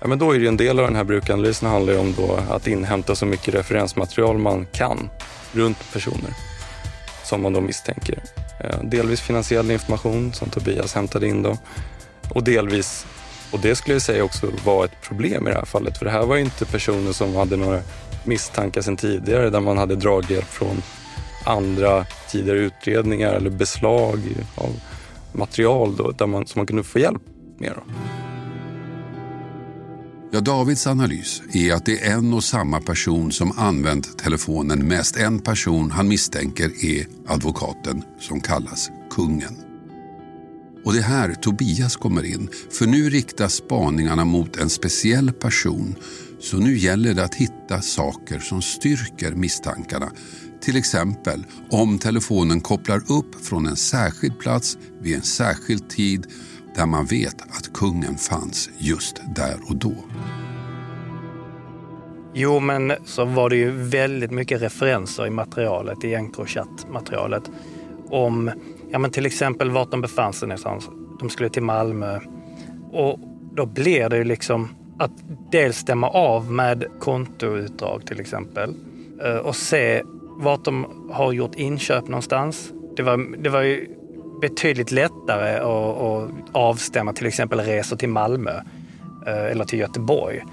Ja, 0.00 0.08
men 0.08 0.18
då 0.18 0.34
är 0.34 0.38
det 0.38 0.48
en 0.48 0.56
del 0.56 0.78
av 0.78 0.86
den 0.86 0.96
här 0.96 1.04
brukanalysen 1.04 1.68
handlar 1.68 1.98
om 1.98 2.14
då 2.16 2.40
att 2.50 2.66
inhämta 2.66 3.14
så 3.14 3.26
mycket 3.26 3.54
referensmaterial 3.54 4.38
man 4.38 4.66
kan 4.72 5.10
runt 5.52 5.92
personer 5.92 6.34
som 7.24 7.42
man 7.42 7.52
då 7.52 7.60
misstänker. 7.60 8.22
Eh, 8.60 8.82
delvis 8.82 9.20
finansiell 9.20 9.70
information 9.70 10.32
som 10.32 10.50
Tobias 10.50 10.94
hämtade 10.94 11.26
in 11.26 11.42
då 11.42 11.58
och 12.28 12.44
delvis, 12.44 13.06
och 13.52 13.60
det 13.60 13.76
skulle 13.76 13.94
jag 13.94 14.02
säga 14.02 14.24
också 14.24 14.50
var 14.64 14.84
ett 14.84 15.00
problem 15.02 15.46
i 15.46 15.50
det 15.50 15.56
här 15.56 15.64
fallet, 15.64 15.98
för 15.98 16.04
det 16.04 16.10
här 16.10 16.26
var 16.26 16.36
ju 16.36 16.42
inte 16.42 16.64
personer 16.64 17.12
som 17.12 17.36
hade 17.36 17.56
några 17.56 17.80
misstankar 18.24 18.80
sedan 18.80 18.96
tidigare 18.96 19.50
där 19.50 19.60
man 19.60 19.78
hade 19.78 19.96
draghjälp 19.96 20.48
från 20.48 20.82
andra 21.44 22.06
tidigare 22.30 22.58
utredningar 22.58 23.32
eller 23.32 23.50
beslag 23.50 24.18
av 24.54 24.80
material 25.32 25.96
då, 25.96 26.10
där 26.10 26.26
man, 26.26 26.46
som 26.46 26.58
man 26.58 26.66
kunde 26.66 26.82
få 26.82 26.98
hjälp 26.98 27.22
med. 27.58 27.72
Då. 27.76 27.82
Ja, 30.32 30.40
Davids 30.40 30.86
analys 30.86 31.42
är 31.52 31.74
att 31.74 31.86
det 31.86 32.06
är 32.06 32.16
en 32.16 32.34
och 32.34 32.44
samma 32.44 32.80
person 32.80 33.32
som 33.32 33.58
använt 33.58 34.18
telefonen 34.18 34.88
mest. 34.88 35.16
En 35.16 35.38
person 35.38 35.90
han 35.90 36.08
misstänker 36.08 36.84
är 36.84 37.06
advokaten 37.26 38.02
som 38.20 38.40
kallas 38.40 38.90
kungen. 39.10 39.69
Och 40.84 40.92
det 40.92 40.98
är 40.98 41.02
här 41.02 41.34
Tobias 41.34 41.96
kommer 41.96 42.24
in, 42.24 42.48
för 42.70 42.86
nu 42.86 43.10
riktas 43.10 43.54
spaningarna 43.54 44.24
mot 44.24 44.56
en 44.56 44.70
speciell 44.70 45.32
person. 45.32 45.94
Så 46.40 46.56
nu 46.56 46.76
gäller 46.76 47.14
det 47.14 47.24
att 47.24 47.34
hitta 47.34 47.80
saker 47.80 48.38
som 48.38 48.62
styrker 48.62 49.32
misstankarna. 49.32 50.10
Till 50.60 50.76
exempel 50.76 51.44
om 51.70 51.98
telefonen 51.98 52.60
kopplar 52.60 53.12
upp 53.12 53.46
från 53.46 53.66
en 53.66 53.76
särskild 53.76 54.38
plats 54.38 54.78
vid 55.00 55.16
en 55.16 55.22
särskild 55.22 55.88
tid 55.88 56.26
där 56.76 56.86
man 56.86 57.06
vet 57.06 57.42
att 57.42 57.72
kungen 57.72 58.16
fanns 58.16 58.70
just 58.78 59.16
där 59.34 59.56
och 59.68 59.76
då. 59.76 59.94
Jo, 62.34 62.60
men 62.60 62.92
så 63.04 63.24
var 63.24 63.50
det 63.50 63.56
ju 63.56 63.70
väldigt 63.70 64.30
mycket 64.30 64.62
referenser 64.62 65.26
i 65.26 65.30
materialet, 65.30 66.04
i 66.04 66.14
Encrochat-materialet. 66.14 67.50
Om 68.10 68.50
ja, 68.90 68.98
men 68.98 69.10
till 69.10 69.26
exempel 69.26 69.70
vart 69.70 69.90
de 69.90 70.00
befann 70.00 70.32
sig 70.32 70.48
någonstans. 70.48 70.88
De 71.20 71.30
skulle 71.30 71.48
till 71.48 71.62
Malmö. 71.62 72.20
Och 72.92 73.20
då 73.52 73.66
blir 73.66 74.08
det 74.08 74.16
ju 74.16 74.24
liksom 74.24 74.68
att 74.98 75.10
dels 75.50 75.76
stämma 75.76 76.08
av 76.08 76.52
med 76.52 76.84
kontoutdrag 77.00 78.06
till 78.06 78.20
exempel 78.20 78.74
eh, 79.24 79.36
och 79.36 79.56
se 79.56 80.02
vart 80.36 80.64
de 80.64 80.86
har 81.12 81.32
gjort 81.32 81.54
inköp 81.54 82.08
någonstans. 82.08 82.72
Det 82.96 83.02
var, 83.02 83.36
det 83.42 83.50
var 83.50 83.62
ju 83.62 83.86
betydligt 84.40 84.90
lättare 84.90 85.56
att, 85.56 86.02
att 86.02 86.30
avstämma 86.52 87.12
till 87.12 87.26
exempel 87.26 87.60
resor 87.60 87.96
till 87.96 88.08
Malmö 88.08 88.54
eh, 89.26 89.44
eller 89.44 89.64
till 89.64 89.78
Göteborg. 89.78 90.44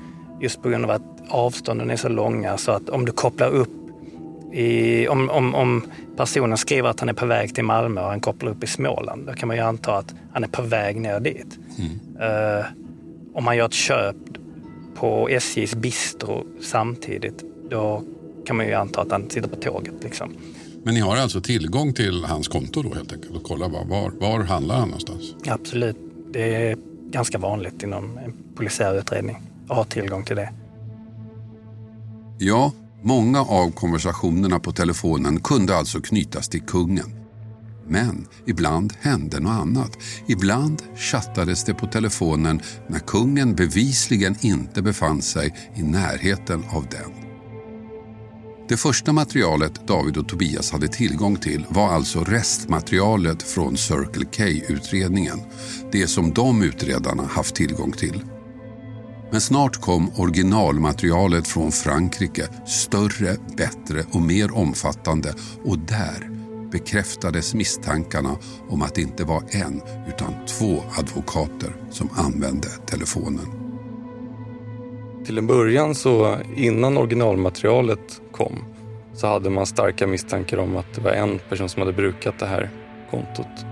Just 0.42 0.64
på 0.64 0.70
grund 0.70 0.86
av 0.86 0.92
att 0.92 1.02
avstånden 1.30 1.90
är 1.90 1.96
så 1.96 2.10
långa 2.10 2.58
så 2.58 2.72
att 2.72 2.90
om 2.90 3.06
du 3.06 3.12
kopplar 3.12 3.50
upp 3.50 3.70
i, 4.54 5.08
om, 5.08 5.30
om, 5.30 5.56
om 5.56 5.84
personen 6.18 6.58
skriver 6.58 6.90
att 6.90 7.00
han 7.00 7.10
är 7.10 7.14
på 7.14 7.26
väg 7.26 7.56
till 7.56 7.64
Malmö 7.64 8.02
och 8.02 8.08
han 8.08 8.20
kopplar 8.20 8.52
upp 8.52 8.64
i 8.64 8.68
Småland, 8.68 9.28
då 9.28 9.34
kan 9.34 9.48
man 9.48 9.58
ju 9.58 9.64
anta 9.64 9.98
att 9.98 10.16
han 10.34 10.44
är 10.44 10.48
på 10.48 10.62
väg 10.62 10.98
ner 10.98 11.20
dit. 11.20 11.60
Mm. 11.78 11.92
Uh, 12.30 12.66
om 13.34 13.44
man 13.44 13.58
gör 13.58 13.66
ett 13.66 13.74
köp 13.74 14.16
på 14.96 15.30
SJs 15.30 15.76
bistro 15.76 16.46
samtidigt, 16.62 17.44
då 17.70 18.04
kan 18.46 18.56
man 18.56 18.68
ju 18.68 18.74
anta 18.74 19.02
att 19.02 19.12
han 19.12 19.30
sitter 19.30 19.50
på 19.50 19.56
tåget. 19.56 20.04
Liksom. 20.04 20.34
Men 20.84 20.94
ni 20.94 21.00
har 21.00 21.18
alltså 21.18 21.42
tillgång 21.42 21.94
till 21.94 22.24
hans 22.24 22.48
konto 22.48 22.82
då 22.82 22.94
helt 22.94 23.14
enkelt 23.14 23.36
och 23.36 23.44
kolla 23.44 23.68
var, 23.68 23.86
var, 23.86 24.12
var 24.20 24.44
handlar 24.44 24.76
han 24.76 24.88
någonstans? 24.88 25.36
Absolut. 25.48 25.98
Det 26.32 26.56
är 26.56 26.78
ganska 27.10 27.38
vanligt 27.38 27.84
inom 27.84 28.18
en 28.18 28.34
polisiär 28.56 29.00
utredning 29.00 29.42
att 29.68 29.78
ha 29.78 29.84
tillgång 29.84 30.26
till 30.26 30.36
det. 30.36 30.50
Ja, 32.40 32.72
många 33.02 33.42
av 33.42 33.72
konversationerna 33.72 34.60
på 34.60 34.72
telefonen 34.72 35.40
kunde 35.40 35.78
alltså 35.78 36.02
knytas 36.02 36.50
till 36.50 36.62
kungen. 36.62 37.12
Men 37.88 38.28
ibland 38.46 38.94
hände 39.00 39.40
något 39.40 39.52
annat. 39.52 39.98
Ibland 40.28 40.84
chattades 40.96 41.64
det 41.64 41.74
på 41.74 41.88
telefonen 41.88 42.62
när 42.88 43.00
kungen 43.00 43.56
bevisligen 43.56 44.36
inte 44.42 44.82
befann 44.82 45.22
sig 45.22 45.56
i 45.76 45.84
närheten 45.84 46.64
av 46.70 46.86
den. 46.92 47.28
Det 48.70 48.78
första 48.78 49.14
materialet 49.14 49.88
David 49.88 50.18
och 50.18 50.30
Tobias 50.30 50.72
hade 50.72 50.88
tillgång 50.88 51.36
till 51.36 51.66
var 51.70 51.90
alltså 51.90 52.24
restmaterialet 52.24 53.44
från 53.44 53.78
Circle 53.78 54.26
K-utredningen. 54.38 55.40
Det 55.92 56.08
som 56.08 56.34
de 56.34 56.64
utredarna 56.64 57.24
haft 57.24 57.56
tillgång 57.56 57.92
till. 57.92 58.22
Men 59.32 59.42
snart 59.42 59.82
kom 59.82 60.12
originalmaterialet 60.18 61.48
från 61.48 61.72
Frankrike, 61.72 62.48
större, 62.66 63.38
bättre 63.58 64.04
och 64.12 64.22
mer 64.22 64.58
omfattande 64.58 65.34
och 65.64 65.80
där 65.80 66.30
bekräftades 66.72 67.54
misstankarna 67.54 68.36
om 68.70 68.82
att 68.82 68.96
det 68.96 69.02
inte 69.02 69.24
var 69.24 69.44
en 69.50 69.82
utan 70.08 70.34
två 70.46 70.84
advokater 70.98 71.76
som 71.92 72.10
använde 72.16 72.68
telefonen. 72.68 73.46
Till 75.26 75.38
en 75.38 75.48
början 75.48 75.96
så 75.96 76.38
innan 76.56 76.98
originalmaterialet 76.98 78.22
kom 78.32 78.64
så 79.14 79.28
hade 79.28 79.50
man 79.50 79.66
starka 79.66 80.08
misstankar 80.08 80.58
om 80.58 80.78
att 80.78 80.94
det 80.96 81.02
var 81.02 81.12
en 81.12 81.40
person 81.50 81.70
som 81.70 81.82
hade 81.82 81.94
brukat 81.94 82.40
det 82.40 82.46
här 82.46 82.70
kontot. 83.12 83.66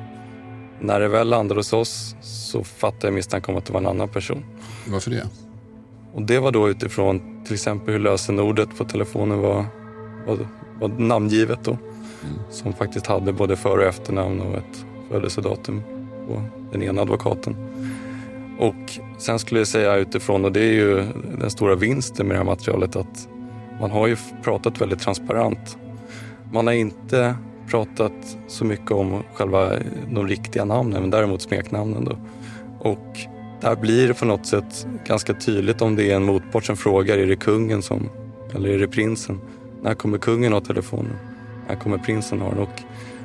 När 0.79 0.99
det 0.99 1.07
väl 1.07 1.29
landade 1.29 1.59
hos 1.59 1.73
oss 1.73 2.15
så 2.21 2.63
fattade 2.63 3.07
jag 3.07 3.13
misstanke 3.13 3.51
om 3.51 3.57
att 3.57 3.65
det 3.65 3.73
var 3.73 3.79
en 3.79 3.87
annan 3.87 4.09
person. 4.09 4.45
Varför 4.87 5.11
det? 5.11 5.27
Och 6.15 6.21
det 6.21 6.39
var 6.39 6.51
då 6.51 6.69
utifrån 6.69 7.21
till 7.45 7.53
exempel 7.53 7.93
hur 7.93 7.99
lösenordet 7.99 8.77
på 8.77 8.83
telefonen 8.83 9.41
var, 9.41 9.65
var, 10.27 10.37
var 10.79 10.87
namngivet 10.87 11.59
då. 11.63 11.71
Mm. 11.71 12.35
Som 12.49 12.73
faktiskt 12.73 13.07
hade 13.07 13.33
både 13.33 13.55
för 13.55 13.77
och 13.77 13.83
efternamn 13.83 14.41
och 14.41 14.57
ett 14.57 14.85
födelsedatum 15.11 15.81
på 16.27 16.41
den 16.71 16.83
ena 16.83 17.01
advokaten. 17.01 17.55
Och 18.59 18.99
sen 19.17 19.39
skulle 19.39 19.59
jag 19.59 19.67
säga 19.67 19.95
utifrån, 19.95 20.45
och 20.45 20.51
det 20.51 20.59
är 20.59 20.73
ju 20.73 21.03
den 21.39 21.49
stora 21.49 21.75
vinsten 21.75 22.27
med 22.27 22.35
det 22.35 22.39
här 22.39 22.45
materialet, 22.45 22.95
att 22.95 23.27
man 23.79 23.91
har 23.91 24.07
ju 24.07 24.17
pratat 24.43 24.81
väldigt 24.81 24.99
transparent. 24.99 25.77
Man 26.51 26.67
har 26.67 26.73
inte 26.73 27.35
pratat 27.67 28.37
så 28.47 28.65
mycket 28.65 28.91
om 28.91 29.23
själva 29.33 29.71
de 30.11 30.27
riktiga 30.27 30.65
namnen, 30.65 31.01
men 31.01 31.11
däremot 31.11 31.41
smeknamnen. 31.41 32.05
Då. 32.05 32.17
Och 32.79 33.19
där 33.65 33.75
blir 33.75 34.07
det 34.07 34.13
på 34.13 34.25
något 34.25 34.45
sätt 34.45 34.87
ganska 35.05 35.33
tydligt 35.33 35.81
om 35.81 35.95
det 35.95 36.11
är 36.11 36.15
en 36.15 36.23
motpart 36.23 36.65
som 36.65 36.77
frågar, 36.77 37.17
är 37.17 37.27
det 37.27 37.35
kungen 37.35 37.81
som, 37.81 38.09
eller 38.53 38.69
är 38.69 38.79
det 38.79 38.87
prinsen? 38.87 39.39
När 39.81 39.93
kommer 39.93 40.17
kungen 40.17 40.53
ha 40.53 40.61
telefonen? 40.61 41.15
När 41.67 41.75
kommer 41.75 41.97
prinsen 41.97 42.41
ha 42.41 42.49
den? 42.49 42.59
Och 42.59 42.81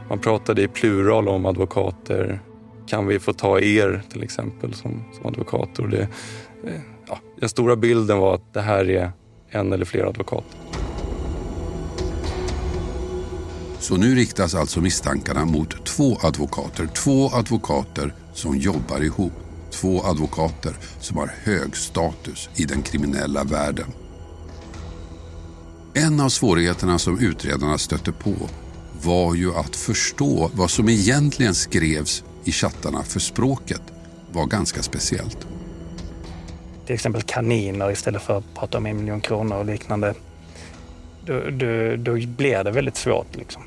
man 0.08 0.18
pratade 0.18 0.62
i 0.62 0.68
plural 0.68 1.28
om 1.28 1.46
advokater. 1.46 2.40
Kan 2.86 3.06
vi 3.06 3.18
få 3.18 3.32
ta 3.32 3.60
er 3.60 4.02
till 4.12 4.22
exempel 4.22 4.74
som, 4.74 5.04
som 5.12 5.26
advokater? 5.26 5.86
Det, 5.86 6.02
eh, 6.70 6.80
ja, 7.08 7.18
den 7.40 7.48
stora 7.48 7.76
bilden 7.76 8.18
var 8.18 8.34
att 8.34 8.54
det 8.54 8.60
här 8.60 8.90
är 8.90 9.12
en 9.48 9.72
eller 9.72 9.84
flera 9.84 10.08
advokater. 10.08 10.58
Så 13.78 13.96
nu 13.96 14.14
riktas 14.14 14.54
alltså 14.54 14.80
misstankarna 14.80 15.44
mot 15.44 15.84
två 15.84 16.16
advokater. 16.22 16.86
Två 16.86 17.28
advokater 17.28 18.14
som 18.34 18.58
jobbar 18.58 19.04
ihop. 19.04 19.49
Två 19.80 20.02
advokater 20.04 20.76
som 21.00 21.16
har 21.16 21.26
hög 21.26 21.76
status 21.76 22.50
i 22.56 22.64
den 22.64 22.82
kriminella 22.82 23.44
världen. 23.44 23.92
En 25.94 26.20
av 26.20 26.28
svårigheterna 26.28 26.98
som 26.98 27.18
utredarna 27.18 27.78
stötte 27.78 28.12
på 28.12 28.34
var 29.02 29.34
ju 29.34 29.54
att 29.54 29.76
förstå 29.76 30.50
vad 30.54 30.70
som 30.70 30.88
egentligen 30.88 31.54
skrevs 31.54 32.24
i 32.44 32.52
chattarna 32.52 33.02
för 33.02 33.20
språket 33.20 33.82
var 34.32 34.46
ganska 34.46 34.82
speciellt 34.82 35.46
till 36.90 36.94
exempel 36.94 37.22
kaniner 37.22 37.90
istället 37.90 38.22
för 38.22 38.38
att 38.38 38.54
prata 38.54 38.78
om 38.78 38.86
en 38.86 38.96
miljon 38.96 39.20
kronor 39.20 39.56
och 39.56 39.64
liknande. 39.64 40.14
Då, 41.24 41.40
då, 41.50 41.96
då 41.96 42.26
blir 42.26 42.64
det 42.64 42.70
väldigt 42.70 42.96
svårt. 42.96 43.36
Liksom. 43.36 43.62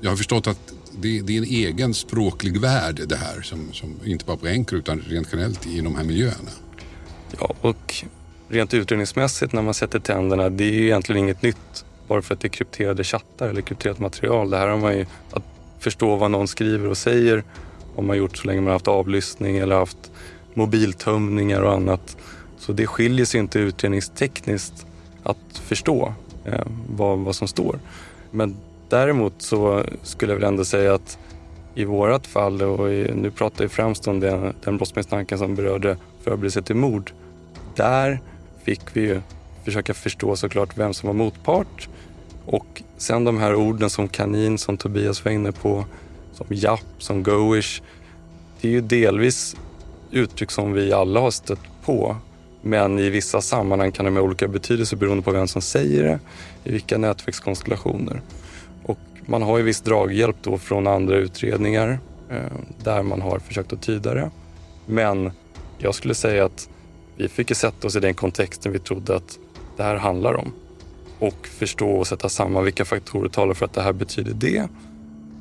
Jag 0.00 0.10
har 0.10 0.16
förstått 0.16 0.46
att 0.46 0.74
det, 1.00 1.20
det, 1.20 1.32
är 1.32 1.38
en 1.38 1.44
egen 1.44 1.94
språklig 1.94 2.60
värld 2.60 3.00
det 3.06 3.16
här, 3.16 3.42
som, 3.42 3.72
som 3.72 4.00
inte 4.04 4.24
bara 4.24 4.36
på 4.36 4.46
Encro 4.46 4.78
utan 4.78 5.00
rent 5.00 5.28
generellt 5.32 5.66
i 5.66 5.80
de 5.80 5.96
här 5.96 6.04
miljöerna. 6.04 6.50
Ja, 7.40 7.54
och 7.60 7.94
rent 8.48 8.74
utredningsmässigt 8.74 9.52
när 9.52 9.62
man 9.62 9.74
sätter 9.74 9.98
tänderna, 9.98 10.48
det 10.48 10.64
är 10.64 10.72
ju 10.72 10.84
egentligen 10.84 11.18
inget 11.18 11.42
nytt 11.42 11.84
bara 12.08 12.22
för 12.22 12.34
att 12.34 12.40
det 12.40 12.46
är 12.46 12.50
krypterade 12.50 13.04
chattar 13.04 13.48
eller 13.48 13.62
krypterat 13.62 13.98
material. 13.98 14.50
Det 14.50 14.56
här 14.56 14.68
har 14.68 14.78
man 14.78 14.96
ju, 14.96 15.06
att 15.30 15.44
förstå 15.78 16.16
vad 16.16 16.30
någon 16.30 16.48
skriver 16.48 16.88
och 16.88 16.98
säger, 16.98 17.44
har 17.96 18.02
man 18.02 18.16
gjort 18.16 18.36
så 18.36 18.46
länge 18.46 18.60
man 18.60 18.66
har 18.66 18.72
haft 18.72 18.88
avlyssning 18.88 19.56
eller 19.56 19.76
haft 19.76 20.10
mobiltömningar 20.54 21.62
och 21.62 21.72
annat. 21.72 22.16
Så 22.58 22.72
det 22.72 22.86
skiljer 22.86 23.26
sig 23.26 23.40
inte 23.40 23.58
utredningstekniskt 23.58 24.86
att 25.22 25.60
förstå 25.64 26.14
eh, 26.44 26.66
vad, 26.88 27.18
vad 27.18 27.36
som 27.36 27.48
står. 27.48 27.78
Men 28.30 28.56
däremot 28.92 29.34
så 29.42 29.84
skulle 30.02 30.32
jag 30.32 30.40
väl 30.40 30.48
ändå 30.48 30.64
säga 30.64 30.94
att 30.94 31.18
i 31.74 31.84
vårat 31.84 32.26
fall, 32.26 32.62
och 32.62 32.92
i, 32.92 33.12
nu 33.14 33.30
pratar 33.30 33.64
jag 33.64 33.70
främst 33.70 34.08
om 34.08 34.20
den, 34.20 34.54
den 34.64 34.76
brottsmisstanken 34.76 35.38
som 35.38 35.54
berörde 35.54 35.96
förberedelse 36.22 36.62
till 36.62 36.76
mord, 36.76 37.12
där 37.76 38.20
fick 38.64 38.80
vi 38.92 39.00
ju 39.00 39.20
försöka 39.64 39.94
förstå 39.94 40.36
såklart 40.36 40.78
vem 40.78 40.94
som 40.94 41.06
var 41.06 41.14
motpart. 41.14 41.88
Och 42.46 42.82
sen 42.96 43.24
de 43.24 43.38
här 43.38 43.54
orden 43.54 43.90
som 43.90 44.08
kanin, 44.08 44.58
som 44.58 44.76
Tobias 44.76 45.24
var 45.24 45.32
inne 45.32 45.52
på, 45.52 45.84
som 46.32 46.46
japp, 46.50 46.94
som 46.98 47.22
goish. 47.22 47.82
Det 48.60 48.68
är 48.68 48.72
ju 48.72 48.80
delvis 48.80 49.56
uttryck 50.10 50.50
som 50.50 50.72
vi 50.72 50.92
alla 50.92 51.20
har 51.20 51.30
stött 51.30 51.84
på. 51.84 52.16
Men 52.62 52.98
i 52.98 53.10
vissa 53.10 53.40
sammanhang 53.40 53.92
kan 53.92 54.04
de 54.04 54.16
ha 54.16 54.22
olika 54.22 54.48
betydelse 54.48 54.96
beroende 54.96 55.22
på 55.22 55.30
vem 55.30 55.48
som 55.48 55.62
säger 55.62 56.02
det, 56.02 56.18
i 56.64 56.72
vilka 56.72 56.98
nätverkskonstellationer. 56.98 58.20
Man 59.26 59.42
har 59.42 59.58
ju 59.58 59.64
viss 59.64 59.80
draghjälp 59.80 60.36
då 60.42 60.58
från 60.58 60.86
andra 60.86 61.16
utredningar 61.16 62.00
eh, 62.30 62.58
där 62.84 63.02
man 63.02 63.20
har 63.20 63.38
försökt 63.38 63.72
att 63.72 63.82
tyda 63.82 64.14
det. 64.14 64.30
Men 64.86 65.30
jag 65.78 65.94
skulle 65.94 66.14
säga 66.14 66.44
att 66.44 66.68
vi 67.16 67.28
fick 67.28 67.56
sätta 67.56 67.86
oss 67.86 67.96
i 67.96 68.00
den 68.00 68.14
kontexten 68.14 68.72
vi 68.72 68.78
trodde 68.78 69.16
att 69.16 69.38
det 69.76 69.82
här 69.82 69.96
handlar 69.96 70.34
om. 70.34 70.52
Och 71.18 71.46
förstå 71.46 71.90
och 71.90 72.06
sätta 72.06 72.28
samman 72.28 72.64
vilka 72.64 72.84
faktorer 72.84 73.28
talar 73.28 73.54
för 73.54 73.66
att 73.66 73.72
det 73.72 73.82
här 73.82 73.92
betyder 73.92 74.34
det 74.34 74.68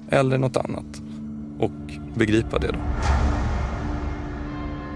eller 0.09 0.37
något 0.37 0.57
annat. 0.57 1.01
Och 1.59 1.71
begripa 2.15 2.59
det 2.59 2.67
då. 2.67 2.79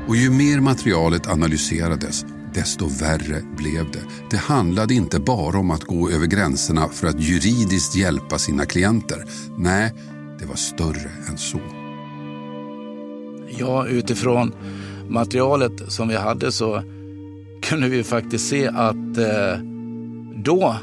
Och 0.08 0.16
ju 0.16 0.30
mer 0.30 0.60
materialet 0.60 1.28
analyserades, 1.28 2.26
desto 2.56 2.88
värre 2.88 3.42
blev 3.58 3.92
det. 3.92 4.04
Det 4.30 4.38
handlade 4.38 4.94
inte 4.94 5.20
bara 5.20 5.60
om 5.60 5.72
att 5.72 5.84
gå 5.84 6.10
över 6.10 6.26
gränserna 6.26 6.88
för 6.88 7.08
att 7.08 7.20
juridiskt 7.20 7.96
hjälpa 7.96 8.38
sina 8.38 8.66
klienter. 8.66 9.24
Nej, 9.58 9.94
det 10.40 10.46
var 10.46 10.56
större 10.56 11.12
än 11.30 11.38
så. 11.38 11.60
Ja, 13.60 13.88
utifrån 13.88 14.54
materialet 15.10 15.92
som 15.92 16.08
vi 16.08 16.16
hade 16.16 16.52
så 16.52 16.84
kunde 17.62 17.90
vi 17.90 18.04
faktiskt 18.04 18.50
se 18.50 18.68
att 18.68 19.18
eh, 19.18 19.60
då 20.36 20.76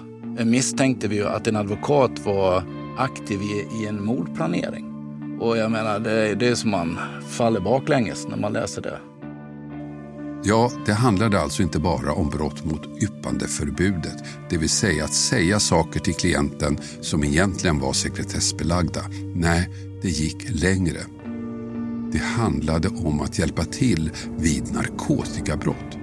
misstänkte 0.45 1.09
vi 1.09 1.17
ju 1.17 1.27
att 1.27 1.47
en 1.47 1.57
advokat 1.57 2.11
var 2.25 2.63
aktiv 2.99 3.41
i, 3.43 3.83
i 3.83 3.87
en 3.87 4.05
mordplanering. 4.05 4.89
Och 5.41 5.57
jag 5.57 5.71
menar, 5.71 5.99
det, 5.99 6.35
det 6.35 6.49
är 6.49 6.55
som 6.55 6.71
man 6.71 6.99
faller 7.29 7.61
baklänges 7.61 8.29
när 8.29 8.37
man 8.37 8.53
läser 8.53 8.83
det. 8.83 8.99
Ja, 10.45 10.71
det 10.87 10.93
handlade 10.93 11.41
alltså 11.41 11.63
inte 11.63 11.79
bara 11.79 12.13
om 12.13 12.31
brott 12.31 12.65
mot 12.65 13.03
yppandeförbudet, 13.03 14.25
det 14.51 14.57
vill 14.57 14.71
säga 14.71 15.05
att 15.05 15.15
säga 15.15 15.61
saker 15.61 16.01
till 16.01 16.15
klienten 16.15 16.79
som 17.01 17.25
egentligen 17.25 17.79
var 17.79 17.93
sekretessbelagda. 17.93 19.01
Nej, 19.35 19.71
det 20.03 20.09
gick 20.09 20.63
längre. 20.63 20.99
Det 22.13 22.19
handlade 22.19 22.89
om 22.89 23.21
att 23.21 23.39
hjälpa 23.39 23.65
till 23.65 24.11
vid 24.37 24.73
narkotikabrott. 24.73 25.99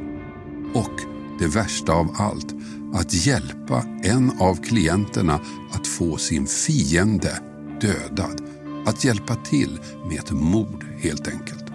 Och 0.73 0.99
det 1.39 1.47
värsta 1.47 1.93
av 1.93 2.15
allt, 2.17 2.55
att 2.93 3.25
hjälpa 3.25 3.83
en 4.03 4.31
av 4.39 4.63
klienterna 4.63 5.39
att 5.71 5.87
få 5.87 6.17
sin 6.17 6.47
fiende 6.47 7.39
dödad. 7.81 8.41
Att 8.85 9.03
hjälpa 9.03 9.35
till 9.35 9.79
med 10.09 10.19
ett 10.19 10.31
mord 10.31 10.85
helt 11.01 11.27
enkelt. 11.27 11.65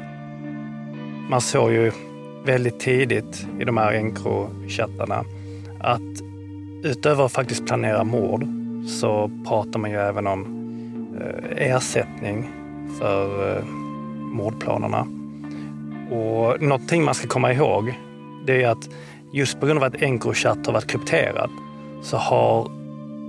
Man 1.30 1.40
såg 1.40 1.72
ju 1.72 1.92
väldigt 2.44 2.80
tidigt 2.80 3.46
i 3.60 3.64
de 3.64 3.76
här 3.76 3.92
Encrochattarna 3.92 5.24
att 5.80 6.00
utöver 6.82 7.24
att 7.24 7.32
faktiskt 7.32 7.66
planera 7.66 8.04
mord 8.04 8.46
så 8.86 9.30
pratar 9.48 9.78
man 9.78 9.90
ju 9.90 9.96
även 9.96 10.26
om 10.26 10.46
eh, 11.20 11.68
ersättning 11.70 12.50
för 12.98 13.56
eh, 13.56 13.64
mordplanerna. 14.32 15.06
Och 16.10 16.62
någonting 16.62 17.04
man 17.04 17.14
ska 17.14 17.28
komma 17.28 17.52
ihåg 17.52 17.94
det 18.46 18.62
är 18.62 18.68
att 18.68 18.88
just 19.32 19.60
på 19.60 19.66
grund 19.66 19.78
av 19.78 19.84
att 19.84 20.02
Encrochat 20.02 20.66
har 20.66 20.72
varit 20.72 20.86
krypterad 20.86 21.50
så 22.02 22.16
har 22.16 22.70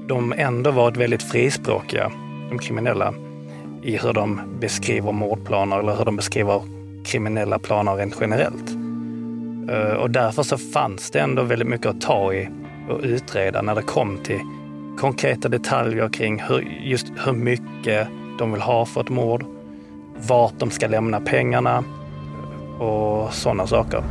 de 0.07 0.33
ändå 0.37 0.71
varit 0.71 0.97
väldigt 0.97 1.23
frispråkiga, 1.23 2.11
de 2.49 2.59
kriminella, 2.59 3.13
i 3.83 3.97
hur 3.97 4.13
de 4.13 4.41
beskriver 4.59 5.11
mordplaner 5.11 5.79
eller 5.79 5.95
hur 5.95 6.05
de 6.05 6.15
beskriver 6.15 6.61
kriminella 7.05 7.59
planer 7.59 7.95
rent 7.95 8.17
generellt. 8.21 8.74
Eh, 9.69 9.93
och 9.93 10.11
därför 10.11 10.43
så 10.43 10.57
fanns 10.57 11.11
det 11.11 11.19
ändå 11.19 11.43
väldigt 11.43 11.67
mycket 11.67 11.87
att 11.87 12.01
ta 12.01 12.33
i 12.33 12.49
och 12.89 12.99
utreda 13.03 13.61
när 13.61 13.75
det 13.75 13.81
kom 13.81 14.17
till 14.17 14.39
konkreta 14.97 15.49
detaljer 15.49 16.09
kring 16.09 16.41
hur, 16.41 16.59
just 16.83 17.07
hur 17.25 17.33
mycket 17.33 18.07
de 18.39 18.51
vill 18.51 18.61
ha 18.61 18.85
för 18.85 19.01
ett 19.01 19.09
mord, 19.09 19.45
vart 20.27 20.59
de 20.59 20.71
ska 20.71 20.87
lämna 20.87 21.19
pengarna 21.19 21.83
och 22.79 23.33
sådana 23.33 23.67
saker. 23.67 24.03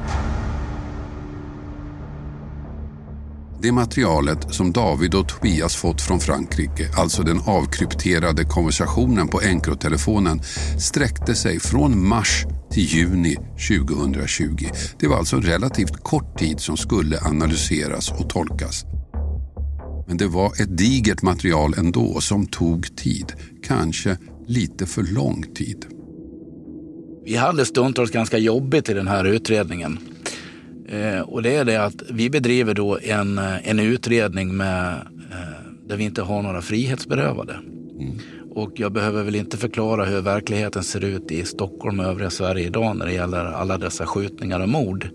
Det 3.65 3.73
materialet 3.73 4.55
som 4.55 4.73
David 4.73 5.15
och 5.15 5.29
Tobias 5.29 5.77
fått 5.77 6.01
från 6.01 6.21
Frankrike, 6.21 6.89
alltså 6.97 7.23
den 7.23 7.41
avkrypterade 7.47 8.45
konversationen 8.45 9.29
på 9.29 9.41
Encrotelefonen, 9.41 10.43
sträckte 10.79 11.35
sig 11.35 11.61
från 11.61 12.09
mars 12.09 12.45
till 12.71 12.83
juni 12.83 13.37
2020. 13.69 14.69
Det 14.99 15.09
var 15.09 15.17
alltså 15.17 15.37
en 15.37 15.43
relativt 15.43 16.03
kort 16.03 16.39
tid 16.39 16.61
som 16.61 16.77
skulle 16.77 17.21
analyseras 17.21 18.11
och 18.11 18.31
tolkas. 18.31 18.85
Men 20.07 20.17
det 20.17 20.27
var 20.27 20.63
ett 20.63 20.79
digert 20.79 21.23
material 21.23 21.75
ändå 21.79 22.21
som 22.21 22.47
tog 22.47 22.97
tid, 22.97 23.33
kanske 23.67 24.19
lite 24.47 24.87
för 24.87 25.03
lång 25.03 25.43
tid. 25.55 25.87
Vi 27.25 27.37
hade 27.37 27.65
stundtals 27.65 28.11
ganska 28.11 28.39
jobbigt 28.39 28.89
i 28.89 28.95
den 28.95 29.09
här 29.09 29.25
utredningen. 29.25 29.99
Eh, 30.95 31.21
och 31.21 31.43
det 31.43 31.57
är 31.57 31.65
det 31.65 31.77
att 31.77 32.03
vi 32.11 32.31
bedriver 32.31 32.75
då 32.75 32.99
en, 33.03 33.39
eh, 33.39 33.69
en 33.69 33.81
utredning 33.81 34.57
med, 34.57 34.93
eh, 35.31 35.87
där 35.87 35.97
vi 35.97 36.05
inte 36.05 36.23
har 36.23 36.43
några 36.43 36.63
frihetsberövade. 36.63 37.53
Mm. 38.01 38.19
Och 38.51 38.73
jag 38.75 38.93
behöver 38.93 39.23
väl 39.23 39.35
inte 39.35 39.57
förklara 39.57 40.05
hur 40.05 40.21
verkligheten 40.21 40.83
ser 40.83 41.05
ut 41.05 41.31
i 41.31 41.45
Stockholm 41.45 42.01
och 42.01 42.07
övriga 42.07 42.31
Sverige 42.31 42.67
idag 42.67 42.97
när 42.97 43.07
det 43.07 43.13
gäller 43.13 43.45
alla 43.45 43.79
dessa 43.79 44.07
skjutningar 44.07 44.61
och 44.61 44.69
mord. 44.69 45.09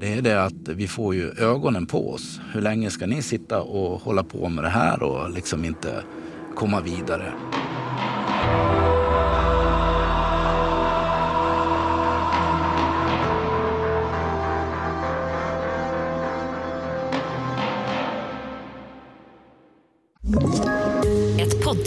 Det 0.00 0.14
är 0.14 0.22
det 0.22 0.44
att 0.44 0.68
vi 0.68 0.88
får 0.88 1.14
ju 1.14 1.30
ögonen 1.38 1.86
på 1.86 2.12
oss. 2.12 2.40
Hur 2.52 2.60
länge 2.60 2.90
ska 2.90 3.06
ni 3.06 3.22
sitta 3.22 3.60
och 3.60 4.00
hålla 4.00 4.22
på 4.22 4.48
med 4.48 4.64
det 4.64 4.70
här 4.70 5.02
och 5.02 5.30
liksom 5.30 5.64
inte 5.64 6.02
komma 6.54 6.80
vidare? 6.80 7.32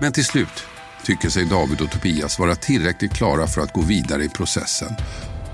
Men 0.00 0.12
till 0.12 0.24
slut 0.24 0.64
tycker 1.04 1.28
sig 1.28 1.44
David 1.44 1.80
och 1.80 1.90
Tobias 1.90 2.38
vara 2.38 2.54
tillräckligt 2.54 3.12
klara 3.12 3.46
för 3.46 3.60
att 3.60 3.72
gå 3.72 3.80
vidare 3.80 4.24
i 4.24 4.28
processen. 4.28 4.96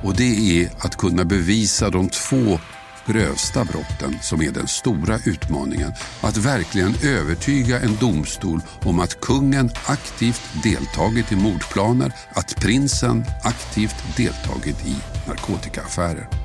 Och 0.02 0.16
det 0.16 0.60
är 0.60 0.70
att 0.78 0.96
kunna 0.96 1.24
bevisa 1.24 1.90
de 1.90 2.08
två 2.08 2.60
grövsta 3.06 3.64
brotten 3.64 4.18
som 4.22 4.42
är 4.42 4.50
den 4.50 4.68
stora 4.68 5.18
utmaningen. 5.24 5.92
Att 6.20 6.36
verkligen 6.36 6.94
övertyga 7.02 7.80
en 7.80 7.96
domstol 8.00 8.60
om 8.82 9.00
att 9.00 9.20
kungen 9.20 9.70
aktivt 9.86 10.42
deltagit 10.62 11.32
i 11.32 11.36
mordplaner, 11.36 12.12
att 12.34 12.56
prinsen 12.56 13.24
aktivt 13.42 14.16
deltagit 14.16 14.86
i 14.86 14.96
narkotikaaffärer. 15.28 16.43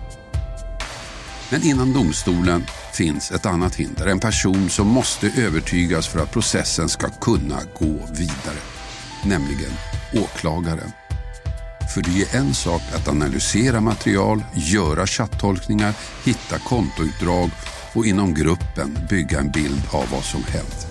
Men 1.52 1.64
innan 1.64 1.94
domstolen 1.94 2.66
finns 2.94 3.32
ett 3.32 3.46
annat 3.46 3.76
hinder. 3.76 4.08
En 4.08 4.20
person 4.20 4.70
som 4.70 4.88
måste 4.88 5.32
övertygas 5.38 6.08
för 6.08 6.20
att 6.20 6.32
processen 6.32 6.90
ska 6.90 7.10
kunna 7.10 7.60
gå 7.80 8.08
vidare. 8.12 8.60
Nämligen 9.26 9.72
åklagaren. 10.14 10.92
För 11.94 12.02
det 12.02 12.22
är 12.22 12.40
en 12.40 12.54
sak 12.54 12.82
att 12.96 13.08
analysera 13.08 13.82
material, 13.82 14.44
göra 14.54 15.08
chattolkningar, 15.08 15.94
hitta 16.26 16.60
kontoutdrag 16.60 17.50
och 17.94 18.06
inom 18.06 18.34
gruppen 18.34 19.00
bygga 19.10 19.40
en 19.40 19.52
bild 19.52 19.82
av 19.92 20.06
vad 20.12 20.24
som 20.24 20.44
hänt. 20.44 20.88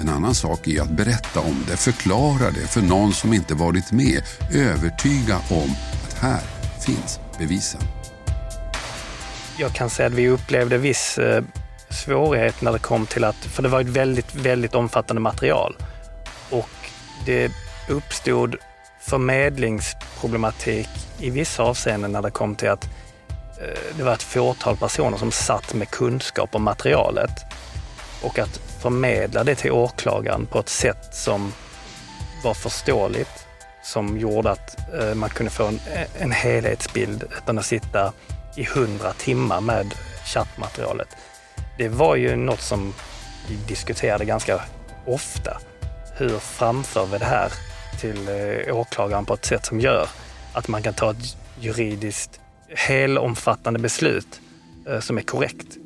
En 0.00 0.08
annan 0.08 0.34
sak 0.34 0.68
är 0.68 0.82
att 0.82 0.90
berätta 0.90 1.40
om 1.40 1.64
det, 1.70 1.76
förklara 1.76 2.50
det 2.50 2.66
för 2.66 2.82
någon 2.82 3.12
som 3.12 3.32
inte 3.32 3.54
varit 3.54 3.92
med, 3.92 4.22
övertyga 4.52 5.36
om 5.36 5.70
att 6.06 6.18
här 6.18 6.42
finns 6.80 7.20
bevisen. 7.38 7.80
Jag 9.58 9.72
kan 9.72 9.90
säga 9.90 10.06
att 10.06 10.12
vi 10.12 10.28
upplevde 10.28 10.78
viss 10.78 11.18
eh, 11.18 11.44
svårighet 11.90 12.62
när 12.62 12.72
det 12.72 12.78
kom 12.78 13.06
till 13.06 13.24
att, 13.24 13.36
för 13.36 13.62
det 13.62 13.68
var 13.68 13.80
ett 13.80 13.86
väldigt, 13.86 14.34
väldigt 14.34 14.74
omfattande 14.74 15.22
material. 15.22 15.76
Och 16.50 16.70
det 17.26 17.52
uppstod 17.88 18.56
förmedlingsproblematik 19.00 20.88
i 21.18 21.30
vissa 21.30 21.62
avseenden 21.62 22.12
när 22.12 22.22
det 22.22 22.30
kom 22.30 22.54
till 22.54 22.70
att 22.70 22.84
eh, 23.60 23.96
det 23.96 24.02
var 24.02 24.12
ett 24.12 24.22
fåtal 24.22 24.76
personer 24.76 25.18
som 25.18 25.30
satt 25.30 25.74
med 25.74 25.90
kunskap 25.90 26.54
om 26.54 26.62
materialet. 26.62 27.44
Och 28.22 28.38
att 28.38 28.60
förmedla 28.80 29.44
det 29.44 29.54
till 29.54 29.72
åklagaren 29.72 30.46
på 30.46 30.58
ett 30.58 30.68
sätt 30.68 31.08
som 31.12 31.52
var 32.44 32.54
förståeligt, 32.54 33.46
som 33.82 34.18
gjorde 34.18 34.50
att 34.50 34.76
eh, 35.00 35.14
man 35.14 35.30
kunde 35.30 35.50
få 35.50 35.66
en, 35.66 35.80
en 36.18 36.32
helhetsbild 36.32 37.24
utan 37.42 37.58
att 37.58 37.66
sitta 37.66 38.12
i 38.56 38.64
hundra 38.64 39.12
timmar 39.12 39.60
med 39.60 39.94
chattmaterialet. 40.24 41.08
Det 41.78 41.88
var 41.88 42.16
ju 42.16 42.36
något 42.36 42.60
som 42.60 42.94
vi 43.48 43.56
diskuterade 43.68 44.24
ganska 44.24 44.60
ofta. 45.06 45.60
Hur 46.16 46.38
framför 46.38 47.06
vi 47.06 47.18
det 47.18 47.24
här 47.24 47.52
till 48.00 48.28
eh, 48.28 48.76
åklagaren 48.76 49.24
på 49.24 49.34
ett 49.34 49.44
sätt 49.44 49.66
som 49.66 49.80
gör 49.80 50.08
att 50.52 50.68
man 50.68 50.82
kan 50.82 50.94
ta 50.94 51.10
ett 51.10 51.36
juridiskt 51.60 52.40
helomfattande 52.68 53.78
beslut 53.78 54.40
eh, 54.88 55.00
som 55.00 55.18
är 55.18 55.22
korrekt. 55.22 55.76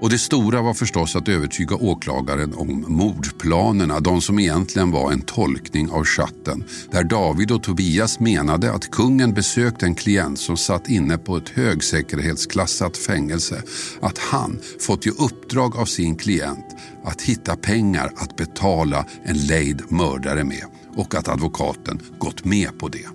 Och 0.00 0.10
det 0.10 0.18
stora 0.18 0.62
var 0.62 0.74
förstås 0.74 1.16
att 1.16 1.28
övertyga 1.28 1.76
åklagaren 1.76 2.54
om 2.54 2.84
mordplanerna, 2.88 4.00
de 4.00 4.20
som 4.20 4.38
egentligen 4.38 4.90
var 4.90 5.12
en 5.12 5.20
tolkning 5.20 5.90
av 5.90 6.04
chatten, 6.04 6.64
där 6.90 7.04
David 7.04 7.50
och 7.50 7.62
Tobias 7.62 8.20
menade 8.20 8.72
att 8.72 8.90
kungen 8.90 9.34
besökt 9.34 9.82
en 9.82 9.94
klient 9.94 10.38
som 10.38 10.56
satt 10.56 10.88
inne 10.88 11.18
på 11.18 11.36
ett 11.36 11.48
högsäkerhetsklassat 11.48 12.96
fängelse, 12.96 13.62
att 14.00 14.18
han 14.18 14.60
fått 14.80 15.06
i 15.06 15.10
uppdrag 15.10 15.76
av 15.76 15.84
sin 15.84 16.16
klient 16.16 16.76
att 17.04 17.22
hitta 17.22 17.56
pengar 17.56 18.12
att 18.16 18.36
betala 18.36 19.04
en 19.24 19.36
lejd 19.36 19.82
mördare 19.88 20.44
med 20.44 20.64
och 20.96 21.14
att 21.14 21.28
advokaten 21.28 22.00
gått 22.18 22.44
med 22.44 22.78
på 22.78 22.88
det. 22.88 23.08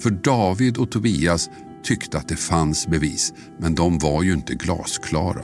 För 0.00 0.10
David 0.10 0.76
och 0.76 0.90
Tobias 0.90 1.50
tyckte 1.84 2.18
att 2.18 2.28
det 2.28 2.36
fanns 2.36 2.86
bevis, 2.86 3.34
men 3.58 3.74
de 3.74 3.98
var 3.98 4.22
ju 4.22 4.32
inte 4.32 4.54
glasklara. 4.54 5.42